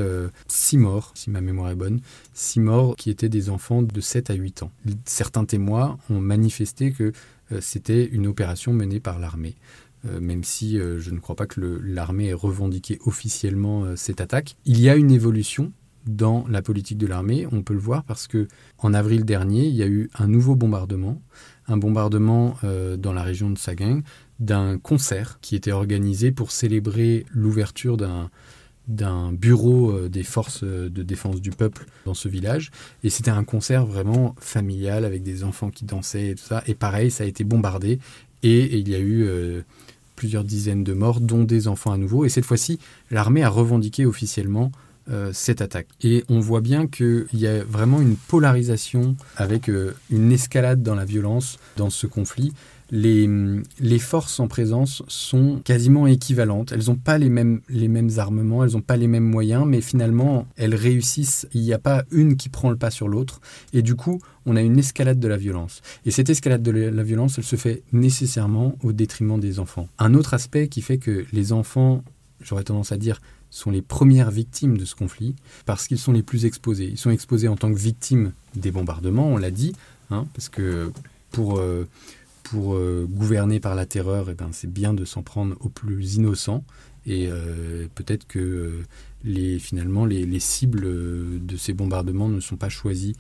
six 0.47 0.77
morts, 0.77 1.13
si 1.15 1.29
ma 1.29 1.39
mémoire 1.39 1.69
est 1.69 1.75
bonne, 1.75 2.01
six 2.33 2.59
morts 2.59 2.97
qui 2.97 3.09
étaient 3.09 3.29
des 3.29 3.49
enfants 3.49 3.81
de 3.83 4.01
7 4.01 4.29
à 4.29 4.33
8 4.33 4.63
ans. 4.63 4.71
Certains 5.05 5.45
témoins 5.45 5.97
ont 6.09 6.19
manifesté 6.19 6.91
que 6.91 7.13
c'était 7.61 8.05
une 8.05 8.27
opération 8.27 8.73
menée 8.73 8.99
par 8.99 9.17
l'armée. 9.17 9.55
même 10.19 10.43
si 10.43 10.77
je 10.77 11.11
ne 11.11 11.19
crois 11.19 11.35
pas 11.35 11.45
que 11.47 11.61
l'armée 11.83 12.27
ait 12.27 12.33
revendiqué 12.33 12.99
officiellement 13.05 13.95
cette 13.95 14.19
attaque. 14.19 14.57
Il 14.65 14.79
y 14.79 14.89
a 14.89 14.95
une 14.95 15.11
évolution 15.11 15.71
dans 16.05 16.45
la 16.47 16.61
politique 16.61 16.97
de 16.97 17.07
l'armée. 17.07 17.47
On 17.51 17.61
peut 17.61 17.73
le 17.73 17.79
voir 17.79 18.03
parce 18.03 18.27
que 18.27 18.47
en 18.77 18.93
avril 18.93 19.25
dernier, 19.25 19.65
il 19.65 19.75
y 19.75 19.83
a 19.83 19.87
eu 19.87 20.09
un 20.17 20.27
nouveau 20.27 20.55
bombardement, 20.55 21.21
un 21.67 21.77
bombardement 21.77 22.55
euh, 22.63 22.97
dans 22.97 23.13
la 23.13 23.23
région 23.23 23.49
de 23.49 23.57
Sagaing 23.57 24.01
d'un 24.39 24.79
concert 24.79 25.37
qui 25.41 25.55
était 25.55 25.71
organisé 25.71 26.31
pour 26.31 26.51
célébrer 26.51 27.25
l'ouverture 27.31 27.95
d'un 28.87 29.31
bureau 29.31 29.91
euh, 29.91 30.09
des 30.09 30.23
forces 30.23 30.63
de 30.63 31.03
défense 31.03 31.41
du 31.41 31.51
peuple 31.51 31.85
dans 32.05 32.15
ce 32.15 32.27
village. 32.27 32.71
Et 33.03 33.09
c'était 33.09 33.31
un 33.31 33.43
concert 33.43 33.85
vraiment 33.85 34.35
familial 34.39 35.05
avec 35.05 35.21
des 35.21 35.43
enfants 35.43 35.69
qui 35.69 35.85
dansaient 35.85 36.29
et 36.29 36.35
tout 36.35 36.43
ça. 36.43 36.63
Et 36.65 36.73
pareil, 36.73 37.11
ça 37.11 37.23
a 37.23 37.27
été 37.27 37.43
bombardé 37.43 37.99
et, 38.43 38.77
il 38.77 38.89
y 38.89 38.95
a 38.95 38.99
eu 38.99 39.23
euh, 39.23 39.61
plusieurs 40.15 40.43
dizaines 40.43 40.83
de 40.83 40.93
morts, 40.93 41.21
dont 41.21 41.43
des 41.43 41.67
enfants 41.67 41.91
à 41.91 41.97
nouveau. 41.97 42.25
Et 42.25 42.29
cette 42.29 42.45
fois-ci, 42.45 42.79
l'armée 43.09 43.43
a 43.43 43.49
revendiqué 43.49 44.05
officiellement 44.05 44.71
euh, 45.11 45.31
cette 45.33 45.61
attaque. 45.61 45.87
Et 46.01 46.23
on 46.29 46.39
voit 46.39 46.61
bien 46.61 46.87
qu'il 46.87 47.27
y 47.33 47.47
a 47.47 47.63
vraiment 47.63 47.99
une 47.99 48.15
polarisation 48.15 49.15
avec 49.35 49.67
euh, 49.67 49.93
une 50.09 50.31
escalade 50.31 50.81
dans 50.81 50.95
la 50.95 51.03
violence 51.03 51.57
dans 51.75 51.89
ce 51.89 52.07
conflit. 52.07 52.53
Les, 52.91 53.29
les 53.79 53.99
forces 53.99 54.39
en 54.39 54.47
présence 54.47 55.03
sont 55.07 55.61
quasiment 55.63 56.07
équivalentes. 56.07 56.71
Elles 56.71 56.87
n'ont 56.87 56.95
pas 56.95 57.17
les 57.17 57.29
mêmes, 57.29 57.61
les 57.69 57.87
mêmes 57.87 58.09
armements, 58.17 58.63
elles 58.63 58.71
n'ont 58.71 58.81
pas 58.81 58.97
les 58.97 59.07
mêmes 59.07 59.25
moyens, 59.25 59.65
mais 59.65 59.81
finalement, 59.81 60.45
elles 60.55 60.75
réussissent. 60.75 61.47
Il 61.53 61.61
n'y 61.61 61.73
a 61.73 61.79
pas 61.79 62.03
une 62.11 62.37
qui 62.37 62.49
prend 62.49 62.69
le 62.69 62.77
pas 62.77 62.91
sur 62.91 63.07
l'autre. 63.07 63.41
Et 63.73 63.81
du 63.81 63.95
coup, 63.95 64.21
on 64.45 64.55
a 64.55 64.61
une 64.61 64.79
escalade 64.79 65.19
de 65.19 65.27
la 65.27 65.37
violence. 65.37 65.81
Et 66.05 66.11
cette 66.11 66.29
escalade 66.29 66.63
de 66.63 66.71
la 66.71 67.03
violence, 67.03 67.37
elle 67.37 67.43
se 67.43 67.55
fait 67.55 67.83
nécessairement 67.91 68.77
au 68.83 68.93
détriment 68.93 69.39
des 69.39 69.59
enfants. 69.59 69.87
Un 69.99 70.13
autre 70.13 70.33
aspect 70.33 70.67
qui 70.67 70.81
fait 70.81 70.97
que 70.97 71.25
les 71.31 71.53
enfants, 71.53 72.03
j'aurais 72.41 72.63
tendance 72.63 72.91
à 72.91 72.97
dire, 72.97 73.21
sont 73.51 73.69
les 73.69 73.81
premières 73.83 74.31
victimes 74.31 74.77
de 74.77 74.85
ce 74.85 74.95
conflit 74.95 75.35
parce 75.67 75.87
qu'ils 75.87 75.99
sont 75.99 76.13
les 76.13 76.23
plus 76.23 76.45
exposés. 76.45 76.87
Ils 76.89 76.97
sont 76.97 77.11
exposés 77.11 77.47
en 77.47 77.55
tant 77.55 77.71
que 77.71 77.77
victimes 77.77 78.31
des 78.55 78.71
bombardements, 78.71 79.27
on 79.27 79.37
l'a 79.37 79.51
dit, 79.51 79.73
hein, 80.09 80.25
parce 80.33 80.49
que 80.49 80.91
pour, 81.31 81.59
euh, 81.59 81.87
pour 82.43 82.73
euh, 82.73 83.05
gouverner 83.09 83.59
par 83.59 83.75
la 83.75 83.85
terreur, 83.85 84.29
eh 84.29 84.33
ben, 84.33 84.49
c'est 84.51 84.71
bien 84.71 84.93
de 84.93 85.05
s'en 85.05 85.21
prendre 85.21 85.55
aux 85.59 85.69
plus 85.69 86.15
innocents. 86.15 86.63
Et 87.05 87.27
euh, 87.29 87.87
peut-être 87.93 88.25
que 88.25 88.81
les, 89.23 89.59
finalement 89.59 90.05
les, 90.05 90.25
les, 90.25 90.39
cibles 90.39 90.81
de 90.81 91.57
ces 91.57 91.73
bombardements 91.73 92.29
ne 92.29 92.39
sont 92.39 92.57
pas 92.57 92.69
choisies 92.69 93.15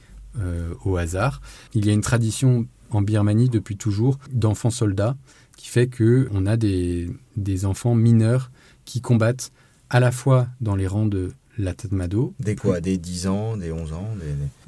au 0.85 0.95
hasard. 0.95 1.41
Il 1.73 1.85
y 1.85 1.89
a 1.89 1.93
une 1.93 1.99
tradition 1.99 2.65
en 2.89 3.01
Birmanie 3.01 3.49
depuis 3.49 3.75
toujours 3.75 4.17
d'enfants 4.31 4.69
soldats 4.69 5.17
qui 5.57 5.67
fait 5.67 5.89
qu'on 5.89 6.45
a 6.45 6.55
des, 6.55 7.09
des 7.35 7.65
enfants 7.65 7.95
mineurs 7.95 8.49
qui 8.85 9.01
combattent 9.01 9.51
à 9.91 9.99
la 9.99 10.11
fois 10.11 10.47
dans 10.61 10.75
les 10.75 10.87
rangs 10.87 11.05
de 11.05 11.33
la 11.57 11.73
Tatmado. 11.73 12.33
Des 12.39 12.55
quoi 12.55 12.79
Des 12.79 12.97
10 12.97 13.27
ans, 13.27 13.57
des 13.57 13.73
11 13.73 13.91
ans 13.91 14.07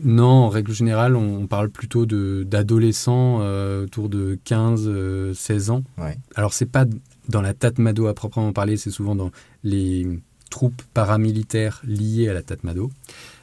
Non, 0.03 0.25
en 0.25 0.49
règle 0.49 0.73
générale, 0.73 1.15
on, 1.15 1.47
parle 1.47 1.69
plutôt 1.69 2.05
d'adolescents 2.05 3.39
euh, 3.41 3.85
autour 3.85 4.09
de 4.09 4.37
15, 4.43 5.33
16 5.33 5.69
euh, 5.69 5.73
ans. 5.73 5.83
Ouais. 5.97 6.17
Alors, 6.35 6.53
c'est 6.53 6.65
pas 6.65 6.85
dans 7.29 7.41
la 7.41 7.53
Tatmado 7.53 8.07
à 8.07 8.13
proprement 8.13 8.51
parler, 8.51 8.75
c'est 8.75 8.91
souvent 8.91 9.15
dans 9.15 9.31
les 9.63 10.05
troupes 10.49 10.81
paramilitaires 10.93 11.81
liées 11.85 12.27
à 12.27 12.33
la 12.33 12.43
Tatmado. 12.43 12.91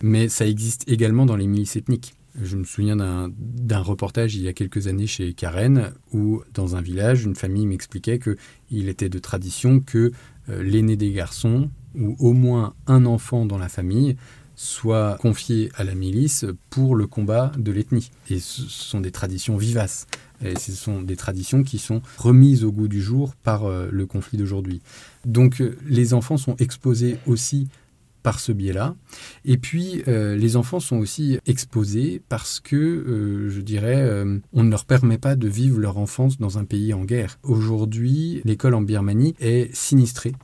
Mais 0.02 0.28
ça 0.28 0.46
existe 0.46 0.86
également 0.86 1.24
dans 1.24 1.36
les 1.36 1.46
milices 1.46 1.76
ethniques. 1.76 2.14
Je 2.40 2.56
me 2.56 2.64
souviens 2.64 2.96
d'un 2.96 3.78
reportage 3.80 4.34
il 4.34 4.42
y 4.42 4.48
a 4.48 4.52
quelques 4.52 4.86
années 4.86 5.06
chez 5.06 5.32
Karen 5.32 5.92
où, 6.12 6.42
dans 6.54 6.76
un 6.76 6.80
village, 6.80 7.24
une 7.24 7.34
famille 7.34 7.66
m'expliquait 7.66 8.18
qu'il 8.18 8.88
était 8.88 9.08
de 9.08 9.18
tradition 9.18 9.80
que 9.80 10.12
euh, 10.48 10.62
l'aîné 10.62 10.96
des 10.96 11.12
garçons, 11.12 11.70
ou 11.94 12.16
au 12.18 12.32
moins 12.32 12.74
un 12.86 13.04
enfant 13.04 13.46
dans 13.46 13.58
la 13.58 13.68
famille, 13.68 14.16
soit 14.54 15.16
confié 15.20 15.70
à 15.74 15.84
la 15.84 15.94
milice 15.94 16.44
pour 16.68 16.94
le 16.94 17.06
combat 17.06 17.50
de 17.56 17.72
l'ethnie. 17.72 18.10
Et 18.28 18.38
ce 18.38 18.62
sont 18.62 19.00
des 19.00 19.10
traditions 19.10 19.56
vivaces. 19.56 20.06
Et 20.44 20.58
ce 20.58 20.72
sont 20.72 21.02
des 21.02 21.16
traditions 21.16 21.62
qui 21.62 21.78
sont 21.78 22.02
remises 22.18 22.64
au 22.64 22.72
goût 22.72 22.88
du 22.88 23.02
jour 23.02 23.34
par 23.42 23.64
euh, 23.64 23.88
le 23.90 24.06
conflit 24.06 24.38
d'aujourd'hui. 24.38 24.80
Donc 25.24 25.60
euh, 25.60 25.76
les 25.86 26.14
enfants 26.14 26.36
sont 26.36 26.56
exposés 26.56 27.18
aussi 27.26 27.68
par 28.22 28.40
ce 28.40 28.52
biais-là. 28.52 28.94
Et 29.44 29.56
puis, 29.56 30.02
les 30.06 30.56
enfants 30.56 30.80
sont 30.80 30.96
aussi 30.96 31.38
exposés 31.46 32.22
parce 32.28 32.60
que, 32.60 33.48
je 33.48 33.60
dirais, 33.60 34.24
on 34.52 34.62
ne 34.64 34.70
leur 34.70 34.84
permet 34.84 35.18
pas 35.18 35.36
de 35.36 35.48
vivre 35.48 35.78
leur 35.78 35.98
enfance 35.98 36.38
dans 36.38 36.58
un 36.58 36.64
pays 36.64 36.92
en 36.94 37.04
guerre. 37.04 37.38
Aujourd'hui, 37.42 38.40
l'école 38.44 38.74
en 38.74 38.82
Birmanie 38.82 39.34
est 39.40 39.74
sinistrée 39.74 40.34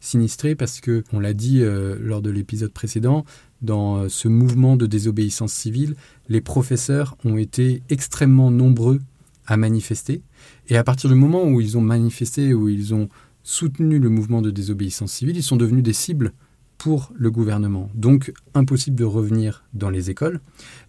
sinistré 0.00 0.54
parce 0.54 0.80
que, 0.80 1.04
on 1.12 1.20
l'a 1.20 1.34
dit 1.34 1.60
euh, 1.62 1.96
lors 2.00 2.22
de 2.22 2.30
l'épisode 2.30 2.72
précédent, 2.72 3.24
dans 3.62 3.96
euh, 3.96 4.08
ce 4.08 4.28
mouvement 4.28 4.76
de 4.76 4.86
désobéissance 4.86 5.52
civile, 5.52 5.96
les 6.28 6.40
professeurs 6.40 7.16
ont 7.24 7.36
été 7.36 7.82
extrêmement 7.88 8.50
nombreux 8.50 9.00
à 9.46 9.56
manifester. 9.56 10.22
Et 10.68 10.76
à 10.76 10.84
partir 10.84 11.10
du 11.10 11.16
moment 11.16 11.44
où 11.44 11.60
ils 11.60 11.76
ont 11.78 11.80
manifesté, 11.80 12.54
où 12.54 12.68
ils 12.68 12.94
ont 12.94 13.08
soutenu 13.42 13.98
le 13.98 14.10
mouvement 14.10 14.42
de 14.42 14.50
désobéissance 14.50 15.12
civile, 15.12 15.36
ils 15.36 15.42
sont 15.42 15.56
devenus 15.56 15.82
des 15.82 15.94
cibles 15.94 16.32
pour 16.78 17.12
le 17.16 17.30
gouvernement. 17.30 17.90
Donc 17.94 18.32
impossible 18.54 18.96
de 18.96 19.04
revenir 19.04 19.64
dans 19.74 19.90
les 19.90 20.10
écoles. 20.10 20.40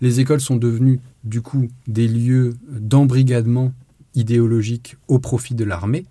Les 0.02 0.20
écoles 0.20 0.40
sont 0.40 0.56
devenues 0.56 1.00
du 1.24 1.42
coup 1.42 1.68
des 1.88 2.08
lieux 2.08 2.54
d'embrigadement 2.70 3.74
idéologique 4.16 4.96
au 5.08 5.20
profit 5.20 5.56
de 5.56 5.66
l'armée. 5.66 6.06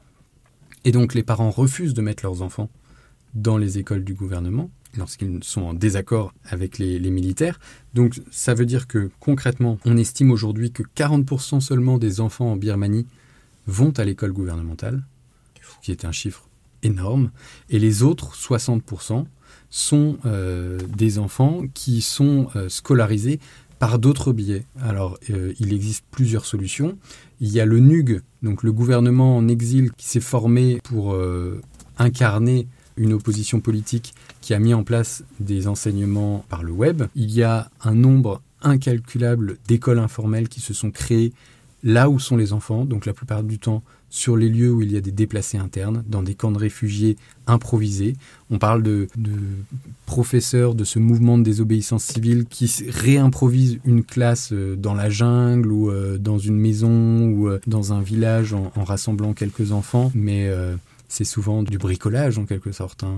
Et 0.85 0.91
donc 0.91 1.15
les 1.15 1.23
parents 1.23 1.51
refusent 1.51 1.95
de 1.95 2.03
mettre 2.03 2.25
leurs 2.25 2.43
enfants 2.43 2.69
dans 3.35 3.57
les 3.57 3.79
écoles 3.79 4.05
du 4.05 4.15
gouvernement 4.15 4.71
lorsqu'ils 4.97 5.45
sont 5.45 5.63
en 5.63 5.75
désaccord 5.75 6.33
avec 6.45 6.79
les, 6.79 6.99
militaires. 7.11 7.61
Donc 7.95 8.21
ça 8.31 8.55
veut 8.55 8.67
dire 8.67 8.89
que 8.89 9.11
concrètement, 9.21 9.79
on 9.85 9.97
estime 9.97 10.31
aujourd'hui 10.31 10.73
que 10.73 10.83
40% 10.83 11.61
seulement 11.61 11.99
des 11.99 12.21
enfants 12.21 12.53
en 12.53 12.57
Birmanie 12.57 13.07
vont 13.67 13.93
à 13.99 14.05
l'école 14.05 14.33
gouvernementale, 14.33 15.05
qui 15.83 15.93
est 15.93 16.05
un 16.05 16.13
chiffre 16.13 16.49
énorme, 16.83 17.31
et 17.69 17.79
les 17.79 18.03
autres 18.03 18.35
60% 18.35 19.27
sont 19.71 20.17
euh, 20.25 20.79
des 20.97 21.19
enfants 21.19 21.63
qui 21.75 22.01
sont 22.01 22.49
euh, 22.57 22.69
scolarisés 22.69 23.41
par 23.79 23.99
d'autres 23.99 24.33
biais. 24.33 24.65
Alors, 24.83 25.19
euh, 25.31 25.53
il 25.61 25.73
existe 25.73 26.05
plusieurs 26.11 26.45
solutions. 26.45 26.99
Il 27.41 27.49
y 27.49 27.61
a 27.61 27.65
le 27.65 27.79
NUG, 27.79 28.23
donc 28.43 28.63
le 28.63 28.73
gouvernement 28.73 29.37
en 29.37 29.47
exil 29.47 29.93
qui 29.93 30.07
s'est 30.07 30.21
formé 30.21 30.81
pour 30.83 31.17
incarner 31.97 32.67
une 32.97 33.13
opposition 33.13 33.61
politique 33.61 34.15
qui 34.41 34.55
a 34.55 34.59
mis 34.59 34.75
en 34.75 34.83
place 34.83 35.23
des 35.39 35.69
enseignements 35.69 36.45
par 36.49 36.65
le 36.65 36.73
web. 36.73 37.05
Il 37.15 37.31
y 37.31 37.45
a 37.45 37.71
un 37.85 37.95
nombre 37.95 38.43
incalculable 38.63 39.59
d'écoles 39.69 40.01
informelles 40.01 40.49
qui 40.49 40.61
se 40.61 40.75
sont 40.75 40.91
créées 40.91 41.33
là 41.85 42.11
où 42.11 42.19
sont 42.19 42.37
les 42.37 42.53
enfants, 42.53 42.85
donc 42.85 43.07
la 43.07 43.13
plupart 43.13 43.45
du 43.45 43.61
temps 43.61 43.85
sur 44.11 44.37
les 44.37 44.49
lieux 44.49 44.73
où 44.73 44.83
il 44.83 44.93
y 44.93 44.97
a 44.97 45.01
des 45.01 45.13
déplacés 45.13 45.59
internes, 45.59 46.03
dans 46.07 46.23
des 46.23 46.35
camps 46.35 46.51
de 46.51 46.59
réfugiés 46.59 47.17
improvisés. 47.47 48.17
On 48.51 48.59
parle 48.59 48.83
de, 48.83 49.09
professeurs 50.07 50.75
de 50.75 50.85
ce 50.85 50.99
mouvement 50.99 51.37
de 51.39 51.43
désobéissance 51.43 52.05
civile 52.05 52.47
qui 52.49 52.71
réimprovisent 52.89 53.79
une 53.85 54.03
classe 54.03 54.53
euh, 54.53 54.77
dans 54.77 54.95
la 54.95 55.11
jungle 55.11 55.71
ou 55.71 55.91
euh, 55.91 56.19
dans 56.19 56.39
une 56.39 56.57
maison 56.57 57.27
ou 57.29 57.49
euh, 57.49 57.61
dans 57.67 57.93
un 57.93 58.01
village 58.01 58.55
en, 58.55 58.71
rassemblant 58.77 59.35
quelques 59.35 59.73
enfants, 59.73 60.11
mais 60.15 60.51
c'est 61.09 61.25
souvent 61.25 61.63
du 61.63 61.79
bricolage 61.79 62.39
en 62.39 62.47
quelque 62.47 62.73
sorte. 62.73 63.05
Hein. 63.05 63.17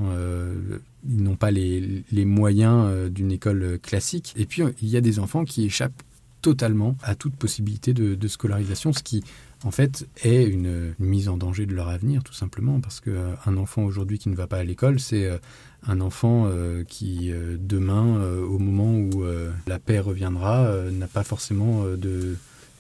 Ils 1.09 1.23
n'ont 1.23 1.37
pas 1.37 1.51
les, 1.51 2.03
moyens 2.25 3.11
d'une 3.11 3.31
école 3.31 3.79
classique. 3.81 4.35
Et 4.37 4.47
puis 4.47 4.63
il 4.83 4.89
y 4.89 4.97
a 4.97 5.01
des 5.01 5.19
enfants 5.19 5.45
qui 5.45 5.65
échappent 5.65 6.03
totalement 6.43 6.97
à 7.03 7.15
toute 7.15 7.35
possibilité 7.35 7.93
de, 7.93 8.29
scolarisation, 8.29 8.93
ce 8.93 9.03
qui 9.03 9.23
en 9.65 9.71
fait 9.71 10.09
est 10.23 10.45
une, 10.45 10.95
mise 10.99 11.29
en 11.29 11.37
danger 11.37 11.67
de 11.67 11.75
leur 11.75 11.89
avenir 11.89 12.23
tout 12.23 12.33
simplement 12.33 12.81
parce 12.81 13.01
qu'un 13.01 13.11
euh, 13.13 13.57
enfant 13.57 13.83
aujourd'hui 13.83 14.19
qui 14.19 14.29
ne 14.29 14.35
va 14.35 14.47
pas 14.47 14.59
à 14.59 14.65
l'école, 14.65 15.01
c'est 15.01 15.29
un 15.87 16.01
enfant 16.01 16.51
qui 16.89 17.33
demain, 17.59 18.23
au 18.23 18.59
moment 18.59 18.93
où 18.93 19.25
la 19.67 19.79
paix 19.79 19.99
reviendra, 19.99 20.71
n'a 20.91 21.07
pas 21.07 21.23
forcément 21.23 21.85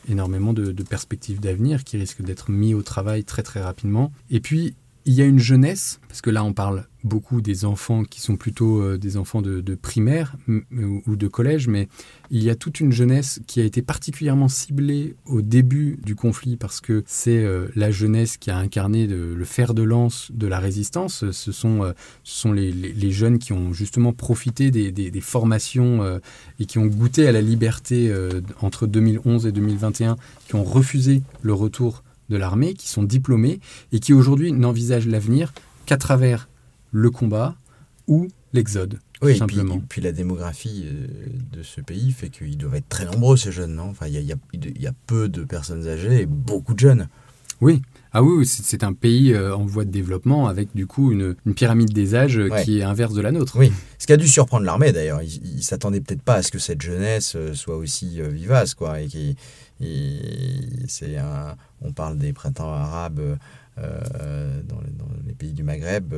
énormément 0.08 0.52
de, 0.52 0.72
de 0.72 0.82
perspectives 0.82 1.40
d'avenir, 1.40 1.84
qui 1.84 1.96
risque 1.96 2.20
d'être 2.22 2.50
mis 2.50 2.74
au 2.74 2.82
travail 2.82 3.24
très 3.24 3.42
très 3.42 3.62
rapidement. 3.62 4.12
Et 4.30 4.40
puis 4.40 4.74
il 5.10 5.16
y 5.16 5.22
a 5.22 5.24
une 5.24 5.40
jeunesse, 5.40 5.98
parce 6.06 6.20
que 6.20 6.30
là 6.30 6.44
on 6.44 6.52
parle 6.52 6.84
beaucoup 7.02 7.40
des 7.40 7.64
enfants 7.64 8.04
qui 8.04 8.20
sont 8.20 8.36
plutôt 8.36 8.80
euh, 8.80 8.96
des 8.96 9.16
enfants 9.16 9.42
de, 9.42 9.74
primaire 9.74 10.36
ou 10.46 11.16
de 11.16 11.26
collège, 11.26 11.66
mais 11.66 11.88
il 12.30 12.44
y 12.44 12.48
a 12.48 12.54
toute 12.54 12.78
une 12.78 12.92
jeunesse 12.92 13.40
qui 13.48 13.60
a 13.60 13.64
été 13.64 13.82
particulièrement 13.82 14.46
ciblée 14.46 15.16
au 15.26 15.42
début 15.42 15.98
du 16.04 16.14
conflit 16.14 16.56
parce 16.56 16.80
que 16.80 17.02
c'est 17.08 17.42
euh, 17.42 17.66
la 17.74 17.90
jeunesse 17.90 18.36
qui 18.36 18.52
a 18.52 18.56
incarné 18.56 19.08
le 19.08 19.44
fer 19.44 19.74
de 19.74 19.82
lance 19.82 20.30
de 20.32 20.46
la 20.46 20.60
résistance. 20.60 21.28
Ce 21.32 21.50
sont, 21.50 21.82
euh, 21.82 21.92
sont 22.22 22.52
les, 22.52 23.10
jeunes 23.10 23.40
qui 23.40 23.52
ont 23.52 23.72
justement 23.72 24.12
profité 24.12 24.70
des, 24.70 24.92
des 24.92 25.20
formations 25.20 26.20
et 26.60 26.66
qui 26.66 26.78
ont 26.78 26.86
goûté 26.86 27.26
à 27.26 27.32
la 27.32 27.40
liberté 27.40 28.14
entre 28.60 28.86
2011 28.86 29.46
et 29.46 29.52
2021, 29.52 30.16
qui 30.46 30.54
ont 30.54 30.62
refusé 30.62 31.22
le 31.42 31.52
retour 31.52 32.04
de 32.30 32.36
l'armée, 32.36 32.74
qui 32.74 32.88
sont 32.88 33.02
diplômés 33.02 33.60
et 33.92 34.00
qui 34.00 34.12
aujourd'hui 34.12 34.52
n'envisagent 34.52 35.06
l'avenir 35.06 35.52
qu'à 35.84 35.98
travers 35.98 36.48
le 36.92 37.10
combat 37.10 37.56
ou 38.06 38.28
l'exode. 38.52 38.98
Oui, 39.22 39.36
simplement. 39.36 39.78
Puis, 39.78 39.86
puis, 39.88 40.00
la 40.00 40.12
démographie 40.12 40.84
euh, 40.86 41.06
de 41.52 41.62
ce 41.62 41.82
pays 41.82 42.10
fait 42.12 42.30
qu'ils 42.30 42.56
doivent 42.56 42.76
être 42.76 42.88
très 42.88 43.04
nombreux, 43.04 43.36
ces 43.36 43.52
jeunes, 43.52 43.74
non? 43.74 43.90
Enfin, 43.90 44.06
il 44.06 44.14
y 44.14 44.32
a, 44.86 44.92
peu 45.06 45.28
de 45.28 45.44
personnes 45.44 45.86
âgées 45.86 46.22
et 46.22 46.26
beaucoup 46.26 46.72
de 46.72 46.78
jeunes. 46.78 47.08
Oui, 47.60 47.82
ah 48.12 48.22
oui, 48.22 48.46
c'est 48.46 48.82
un 48.82 48.92
pays 48.92 49.32
euh, 49.32 49.54
en 49.54 49.64
voie 49.64 49.84
de 49.84 49.90
développement 49.90 50.48
avec 50.48 50.74
du 50.74 50.86
coup 50.86 51.12
une, 51.12 51.34
pyramide 51.54 51.92
des 51.92 52.14
âges 52.14 52.38
euh, 52.38 52.48
qui 52.62 52.80
est 52.80 52.82
inverse 52.82 53.14
de 53.14 53.20
la 53.20 53.30
nôtre. 53.30 53.56
Oui, 53.58 53.72
ce 53.98 54.06
qui 54.06 54.12
a 54.12 54.16
dû 54.16 54.28
surprendre 54.28 54.64
l'armée 54.64 54.92
d'ailleurs. 54.92 55.22
Ils 55.22 55.56
ne 55.56 55.62
s'attendaient 55.62 56.00
peut-être 56.00 56.22
pas 56.22 56.34
à 56.34 56.42
ce 56.42 56.50
que 56.50 56.58
cette 56.58 56.82
jeunesse 56.82 57.36
soit 57.54 57.76
aussi 57.76 58.20
vivace, 58.20 58.74
quoi. 58.74 59.00
Et 59.00 59.06
qui, 59.06 59.36
c'est 60.88 61.16
on 61.82 61.92
parle 61.92 62.18
des 62.18 62.32
printemps 62.32 62.72
arabes 62.72 63.38
dans, 63.76 64.80
les 65.26 65.34
pays 65.34 65.52
du 65.52 65.62
Maghreb. 65.62 66.14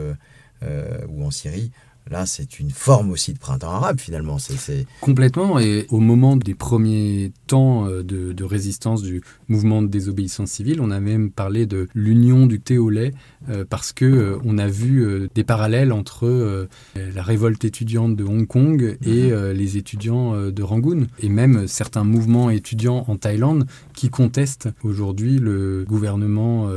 Euh, 0.64 0.98
ou 1.08 1.24
en 1.24 1.30
Syrie, 1.32 1.72
Là, 2.10 2.26
c'est 2.26 2.58
une 2.58 2.70
forme 2.70 3.10
aussi 3.10 3.32
de 3.32 3.38
printemps 3.38 3.70
arabe, 3.70 4.00
finalement. 4.00 4.38
C'est, 4.38 4.86
Complètement. 5.00 5.58
Et 5.58 5.86
au 5.90 6.00
moment 6.00 6.36
des 6.36 6.54
premiers 6.54 7.32
temps 7.46 7.86
euh, 7.88 8.02
de, 8.02 8.44
résistance 8.44 9.02
du 9.02 9.22
mouvement 9.48 9.82
de 9.82 9.86
désobéissance 9.86 10.50
civile, 10.50 10.80
on 10.80 10.90
a 10.90 11.00
même 11.00 11.30
parlé 11.30 11.64
de 11.64 11.88
l'union 11.94 12.46
du 12.46 12.60
thé 12.60 12.76
au 12.76 12.90
lait, 12.90 13.12
euh, 13.48 13.64
parce 13.68 13.92
que 13.92 14.04
euh, 14.04 14.38
on 14.44 14.58
a 14.58 14.66
vu 14.66 15.28
des 15.34 15.44
parallèles 15.44 15.92
entre 15.92 16.68
la 16.96 17.22
révolte 17.22 17.64
étudiante 17.64 18.16
de 18.16 18.24
Hong 18.24 18.46
Kong 18.46 18.98
et 19.04 19.30
mhm. 19.30 19.50
les 19.52 19.76
étudiants 19.76 20.50
de 20.50 20.62
Rangoon. 20.62 21.06
Et 21.20 21.28
même 21.28 21.66
certains 21.66 22.04
mouvements 22.04 22.50
étudiants 22.50 23.04
en 23.08 23.16
Thaïlande 23.16 23.66
qui 23.94 24.10
contestent 24.10 24.68
aujourd'hui 24.82 25.38
le 25.38 25.84
gouvernement 25.86 26.68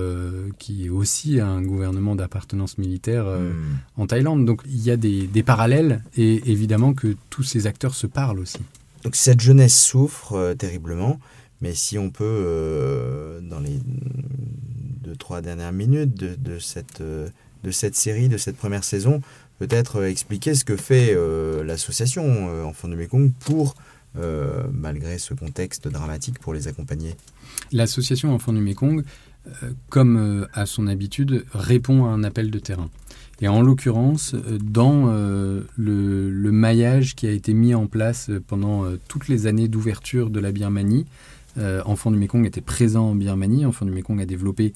qui 0.60 0.86
est 0.86 0.90
aussi 0.90 1.40
un 1.40 1.62
gouvernement 1.62 2.16
d'appartenance 2.16 2.78
militaire 2.78 3.26
mhm. 3.26 3.54
en 3.98 4.08
Thaïlande. 4.08 4.46
Donc 4.46 4.62
il 4.66 4.82
y 4.84 4.92
a 4.92 4.98
des 4.98 5.16
des, 5.28 5.44
parallèles 5.44 6.04
et 6.16 6.52
évidemment 6.52 6.94
que 6.94 7.16
tous 7.30 7.44
ces 7.44 7.68
acteurs 7.68 7.96
se 7.96 8.08
parlent 8.08 8.40
aussi. 8.40 8.60
Donc 9.04 9.16
cette 9.16 9.40
jeunesse 9.40 9.80
souffre 9.80 10.34
euh, 10.34 10.54
terriblement, 10.56 11.20
mais 11.62 11.74
si 11.74 11.98
on 11.98 12.10
peut, 12.10 12.24
euh, 12.24 13.40
dans 13.42 13.60
les 13.60 13.80
deux, 15.04 15.16
trois 15.16 15.42
dernières 15.42 15.72
minutes 15.72 16.16
de, 16.16 16.60
cette, 16.60 17.02
euh, 17.02 17.28
de 17.64 17.72
cette 17.72 17.96
série, 17.96 18.30
de 18.30 18.38
cette 18.38 18.58
première 18.58 18.84
saison, 18.84 19.22
peut-être 19.60 20.04
expliquer 20.04 20.56
ce 20.56 20.66
que 20.66 20.76
fait 20.76 21.16
l'association 21.64 22.66
Enfants 22.66 22.90
de 22.90 22.96
Mekong 22.96 23.32
pour, 23.40 23.76
malgré 24.72 25.18
ce 25.18 25.34
contexte 25.34 25.88
dramatique, 25.88 26.40
pour 26.40 26.54
les 26.54 26.68
accompagner. 26.68 27.16
L'association 27.72 28.34
Enfants 28.34 28.54
du 28.54 28.62
Mekong, 28.62 29.04
comme 29.90 30.48
à 30.54 30.66
son 30.66 30.88
habitude, 30.88 31.46
répond 31.54 32.06
à 32.06 32.10
un 32.10 32.24
appel 32.24 32.52
de 32.52 32.60
terrain. 32.60 32.90
Et 33.42 33.48
en 33.48 33.62
l'occurrence, 33.62 34.34
euh, 34.34 34.58
dans 34.62 35.10
euh, 35.10 35.62
le, 35.78 36.52
maillage 36.52 37.16
qui 37.16 37.28
a 37.28 37.32
été 37.32 37.54
mis 37.54 37.74
en 37.76 37.88
place 37.88 38.32
pendant 38.48 38.86
euh, 38.86 38.98
toutes 39.08 39.28
les 39.28 39.46
années 39.48 39.68
d'ouverture 39.68 40.30
de 40.30 40.40
la 40.40 40.52
Birmanie, 40.52 41.06
Enfants 41.86 42.12
du 42.12 42.18
Mekong 42.18 42.46
était 42.46 42.60
présent 42.60 43.12
en 43.12 43.16
Birmanie. 43.16 43.66
Enfants 43.66 43.86
du 43.86 43.92
Mekong 43.94 44.20
a 44.20 44.26
développé 44.26 44.74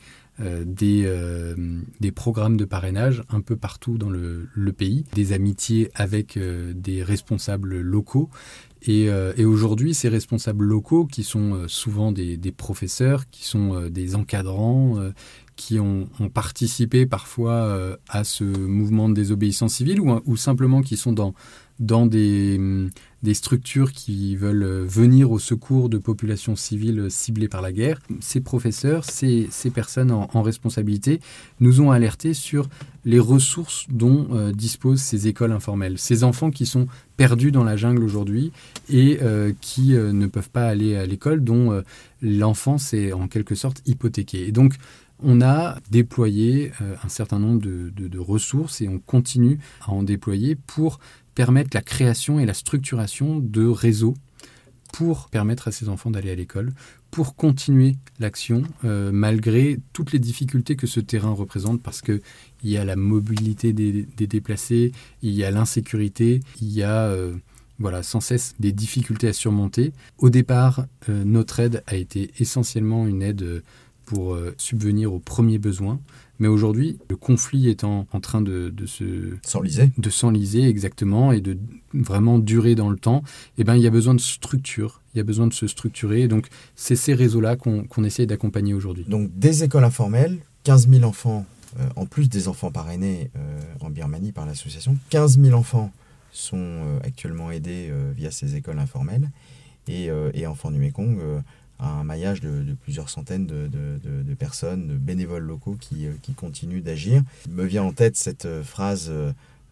des 0.66 2.12
programmes 2.16 2.56
de 2.56 2.64
parrainage 2.64 3.22
un 3.30 3.42
peu 3.42 3.58
partout 3.58 3.98
dans 3.98 4.10
le, 4.10 4.72
pays, 4.72 5.04
des 5.14 5.34
amitiés 5.34 5.92
avec 5.94 6.40
des 6.40 7.04
responsables 7.04 7.82
locaux. 7.82 8.30
Et, 8.84 9.10
aujourd'hui, 9.46 9.94
ces 9.94 10.10
responsables 10.10 10.66
locaux, 10.66 11.06
qui 11.06 11.24
sont 11.24 11.68
souvent 11.68 12.12
des, 12.12 12.54
professeurs, 12.56 13.30
qui 13.30 13.46
sont 13.46 13.90
des 13.90 14.16
encadrants, 14.16 14.98
qui 15.60 15.78
ont, 15.78 16.08
participé 16.34 17.06
parfois 17.06 17.52
euh, 17.52 17.98
à 18.08 18.24
ce 18.24 18.46
mouvement 18.46 19.10
de 19.10 19.14
désobéissance 19.14 19.74
civile 19.74 20.00
ou, 20.00 20.22
ou 20.26 20.38
simplement 20.38 20.82
qui 20.82 20.96
sont 20.96 21.12
dans, 21.12 21.34
dans 21.80 22.06
des, 22.06 22.58
des, 23.24 23.34
structures 23.34 23.92
qui 23.92 24.36
veulent 24.36 24.86
venir 24.86 25.32
au 25.32 25.40
secours 25.40 25.90
de 25.90 25.98
populations 25.98 26.56
civiles 26.56 27.08
ciblées 27.10 27.48
par 27.48 27.62
la 27.62 27.72
guerre. 27.72 28.00
Ces 28.20 28.42
professeurs, 28.42 29.06
ces, 29.06 29.50
personnes 29.74 30.12
en, 30.12 30.42
responsabilité 30.42 31.20
nous 31.60 31.82
ont 31.82 31.92
alertés 31.92 32.34
sur 32.34 32.70
les 33.06 33.20
ressources 33.20 33.86
dont 33.90 34.28
euh, 34.32 34.52
disposent 34.52 35.02
ces 35.02 35.28
écoles 35.28 35.52
informelles. 35.52 35.98
Ces 35.98 36.24
enfants 36.24 36.52
qui 36.52 36.66
sont 36.66 36.88
perdus 37.18 37.52
dans 37.52 37.64
la 37.64 37.78
jungle 37.78 38.04
aujourd'hui 38.04 38.52
et 38.90 39.20
euh, 39.22 39.54
qui 39.62 39.90
ne 39.90 40.28
peuvent 40.28 40.50
pas 40.50 40.68
aller 40.68 40.96
à 40.96 41.06
l'école, 41.06 41.44
dont 41.44 41.84
l'enfance 42.22 42.94
est 42.94 43.14
en 43.14 43.28
quelque 43.28 43.56
sorte 43.56 43.82
hypothéquée. 43.86 44.48
Et 44.48 44.52
donc, 44.52 44.76
on 45.22 45.42
a 45.42 45.78
déployé 45.92 46.72
euh, 46.82 46.96
un 47.04 47.10
certain 47.10 47.40
nombre 47.40 47.62
de, 47.62 48.20
ressources 48.20 48.82
et 48.82 48.88
on 48.88 49.00
continue 49.00 49.60
à 49.82 49.92
en 49.92 50.04
déployer 50.04 50.56
pour 50.56 51.00
permettre 51.40 51.70
la 51.74 51.82
création 51.82 52.42
et 52.42 52.46
la 52.46 52.54
structuration 52.54 53.40
de 53.40 53.66
réseaux 53.66 54.14
pour 54.92 55.30
permettre 55.30 55.70
à 55.70 55.72
ces 55.72 55.88
enfants 55.88 56.12
d'aller 56.12 56.32
à 56.32 56.36
l'école, 56.36 56.74
pour 57.12 57.38
continuer 57.38 57.96
l'action 58.20 58.64
euh, 58.84 59.10
malgré 59.14 59.80
toutes 59.94 60.12
les 60.12 60.20
difficultés 60.20 60.76
que 60.76 60.86
ce 60.86 61.00
terrain 61.00 61.32
représente 61.32 61.82
parce 61.82 62.02
qu'il 62.02 62.20
y 62.66 62.76
a 62.76 62.84
la 62.84 62.98
mobilité 62.98 63.72
des, 63.72 64.06
déplacés, 64.28 64.92
il 65.22 65.32
y 65.32 65.46
a 65.46 65.52
l'insécurité, 65.52 66.42
il 66.62 66.74
y 66.74 66.84
a 66.84 67.06
euh, 67.06 67.38
voilà, 67.80 68.04
sans 68.04 68.20
cesse 68.20 68.54
des 68.60 68.74
difficultés 68.74 69.30
à 69.30 69.34
surmonter. 69.34 69.94
Au 70.18 70.30
départ, 70.30 70.88
notre 71.08 71.62
aide 71.62 71.84
a 71.88 71.96
été 71.96 72.32
essentiellement 72.40 73.08
une 73.08 73.22
aide 73.22 73.64
pour 74.10 74.34
euh, 74.34 74.56
subvenir 74.58 75.14
aux 75.14 75.20
premiers 75.20 75.60
besoins. 75.60 76.00
Mais 76.40 76.48
aujourd'hui, 76.48 76.98
le 77.12 77.16
conflit 77.16 77.70
étant 77.70 78.08
en 78.12 78.20
train 78.20 78.42
de, 78.42 78.74
se 78.88 79.36
s'enliser, 79.44 79.92
de 80.00 80.10
s'enliser 80.10 80.68
exactement 80.68 81.32
et 81.32 81.42
de 81.42 81.60
vraiment 81.94 82.40
durer 82.40 82.74
dans 82.74 82.90
le 82.90 82.98
temps, 82.98 83.24
eh 83.60 83.64
ben 83.64 83.76
il 83.76 83.84
y 83.84 83.88
a 83.88 83.92
besoin 83.92 84.16
de 84.16 84.20
structure, 84.20 85.02
il 85.14 85.20
y 85.20 85.22
a 85.22 85.24
besoin 85.24 85.46
de 85.46 85.54
se 85.54 85.68
structurer. 85.68 86.22
Et 86.22 86.28
donc 86.28 86.48
c'est 86.76 86.96
ces 86.96 87.14
réseaux-là 87.14 87.56
qu'on 87.56 88.04
essaye 88.04 88.26
d'accompagner 88.26 88.74
aujourd'hui. 88.74 89.06
Donc 89.08 89.30
des 89.38 89.64
écoles 89.64 89.84
informelles, 89.84 90.40
15 90.64 90.90
000 90.90 91.04
enfants, 91.04 91.46
euh, 91.80 91.88
en 91.96 92.08
plus 92.08 92.30
des 92.30 92.48
enfants 92.48 92.72
parrainés 92.72 93.30
euh, 93.36 93.62
en 93.82 93.92
Birmanie 93.92 94.32
par 94.32 94.48
l'association, 94.48 94.98
15 95.12 95.40
000 95.40 95.56
enfants 95.56 95.92
sont 96.32 97.00
actuellement 97.04 97.52
aidés 97.52 97.92
via 98.16 98.32
ces 98.32 98.56
écoles 98.56 98.78
informelles 98.80 99.30
et, 99.88 100.10
et 100.36 100.46
Enfants 100.46 100.70
du 100.70 100.80
Un 101.82 102.04
maillage 102.04 102.42
de, 102.42 102.76
plusieurs 102.84 103.10
centaines 103.10 103.46
de, 103.46 104.34
personnes, 104.38 104.88
de 104.88 104.96
bénévoles 104.96 105.44
locaux 105.44 105.78
qui, 105.80 106.08
euh, 106.08 106.14
qui 106.22 106.34
continuent 106.34 106.82
d'agir. 106.82 107.22
Il 107.46 107.54
me 107.54 107.64
vient 107.64 107.84
en 107.84 107.94
tête 107.94 108.18
cette 108.18 108.46
euh, 108.46 108.64
phrase 108.64 109.08
euh, 109.10 109.32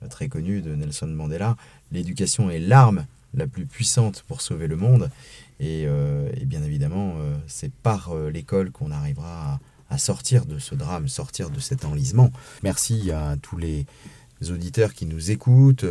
très 0.10 0.30
connue 0.30 0.62
de 0.62 0.74
Nelson 0.74 1.08
Mandela, 1.08 1.58
l'éducation 1.92 2.50
est 2.50 2.60
l'arme 2.60 3.06
la 3.34 3.46
plus 3.46 3.66
puissante 3.66 4.24
pour 4.28 4.42
sauver 4.42 4.68
le 4.68 4.78
monde. 4.78 5.10
Et, 5.60 5.88
bien 6.46 6.62
évidemment, 6.64 7.16
c'est 7.48 7.72
par 7.72 8.16
l'école 8.16 8.70
qu'on 8.70 8.92
arrivera 8.92 9.60
à, 9.90 9.98
sortir 9.98 10.46
de 10.46 10.60
ce 10.60 10.76
drame, 10.76 11.08
sortir 11.08 11.50
de 11.50 11.60
cet 11.60 11.84
enlisement. 11.84 12.32
Merci 12.62 13.12
à 13.12 13.36
tous 13.42 13.58
les 13.58 13.88
auditeurs 14.50 14.94
qui 14.94 15.08
nous 15.08 15.32
écoutent, 15.32 15.86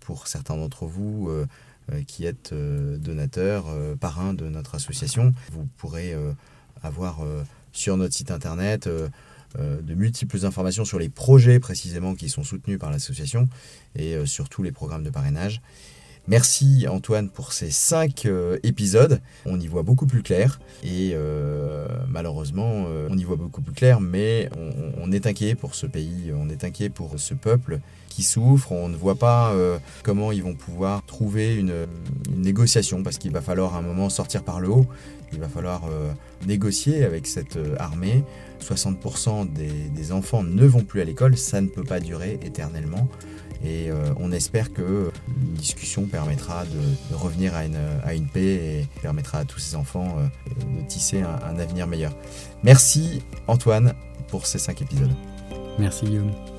pour 0.00 0.26
certains 0.26 0.56
d'entre 0.56 0.86
vous 0.86 1.30
qui 2.06 2.24
êtes 2.24 2.52
euh, 2.52 2.96
donateur, 2.96 3.66
euh, 3.68 3.96
parrain 3.96 4.34
de 4.34 4.48
notre 4.48 4.74
association. 4.74 5.34
Vous 5.52 5.66
pourrez 5.76 6.14
avoir 6.82 7.20
sur 7.72 7.96
notre 7.96 8.14
site 8.14 8.30
internet 8.30 8.88
de 8.88 9.94
multiples 9.94 10.44
informations 10.44 10.84
sur 10.84 10.98
les 10.98 11.08
projets 11.08 11.60
précisément 11.60 12.14
qui 12.14 12.28
sont 12.28 12.42
soutenus 12.42 12.78
par 12.78 12.90
l'association 12.90 13.48
et 13.94 14.26
sur 14.26 14.48
tous 14.48 14.62
les 14.62 14.72
programmes 14.72 15.04
de 15.04 15.10
parrainage. 15.10 15.60
Merci 16.28 16.86
Antoine 16.88 17.28
pour 17.28 17.52
ces 17.52 17.70
cinq 17.70 18.28
épisodes. 18.62 19.20
On 19.44 19.58
y 19.58 19.66
voit 19.66 19.82
beaucoup 19.82 20.06
plus 20.06 20.22
clair 20.22 20.60
et 20.84 21.14
malheureusement, 22.08 22.84
euh, 22.86 23.08
on 23.10 23.18
y 23.18 23.24
voit 23.24 23.36
beaucoup 23.36 23.62
plus 23.62 23.72
clair, 23.72 24.00
mais 24.00 24.48
on, 25.00 25.10
est 25.10 25.26
inquiet 25.26 25.54
pour 25.54 25.74
ce 25.74 25.86
pays, 25.86 26.32
on 26.34 26.48
est 26.48 26.64
inquiet 26.64 26.88
pour 26.88 27.18
ce 27.18 27.34
peuple 27.34 27.80
qui 28.08 28.22
souffre. 28.22 28.72
On 28.72 28.88
ne 28.88 28.96
voit 28.96 29.16
pas 29.16 29.52
euh, 29.52 29.78
comment 30.02 30.32
ils 30.32 30.42
vont 30.42 30.54
pouvoir 30.54 31.04
trouver 31.04 31.56
une, 31.56 31.86
négociation, 32.36 33.02
parce 33.02 33.18
qu'il 33.18 33.32
va 33.32 33.40
falloir 33.40 33.74
à 33.74 33.78
un 33.78 33.82
moment 33.82 34.08
sortir 34.08 34.42
par 34.42 34.60
le 34.60 34.68
haut. 34.68 34.86
Il 35.32 35.40
va 35.40 35.48
falloir 35.48 35.82
euh, 35.84 36.12
négocier 36.46 37.04
avec 37.04 37.26
cette 37.26 37.56
euh, 37.56 37.74
armée. 37.78 38.24
60% 38.60 39.52
des, 39.52 39.68
des 39.68 40.12
enfants 40.12 40.42
ne 40.42 40.66
vont 40.66 40.84
plus 40.84 41.00
à 41.00 41.04
l'école, 41.04 41.36
ça 41.36 41.60
ne 41.60 41.68
peut 41.68 41.84
pas 41.84 42.00
durer 42.00 42.38
éternellement. 42.42 43.08
Et 43.64 43.90
euh, 43.90 44.12
on 44.18 44.32
espère 44.32 44.72
que 44.72 45.12
une 45.28 45.54
discussion 45.54 46.06
permettra 46.06 46.64
de, 46.64 47.14
revenir 47.14 47.54
à 47.54 47.64
une, 47.64 47.76
à 47.76 48.10
paix 48.32 48.40
et 48.40 48.88
permettra 49.00 49.38
à 49.38 49.44
tous 49.44 49.60
ces 49.60 49.76
enfants 49.76 50.16
euh, 50.18 50.82
de 50.82 50.88
tisser 50.88 51.22
un, 51.22 51.38
un 51.44 51.58
avenir 51.58 51.86
meilleur. 51.86 52.12
Merci 52.64 53.22
Antoine 53.46 53.94
pour 54.28 54.46
ces 54.46 54.58
cinq 54.58 54.82
épisodes. 54.82 55.14
Merci 55.78 56.06
Guillaume. 56.06 56.51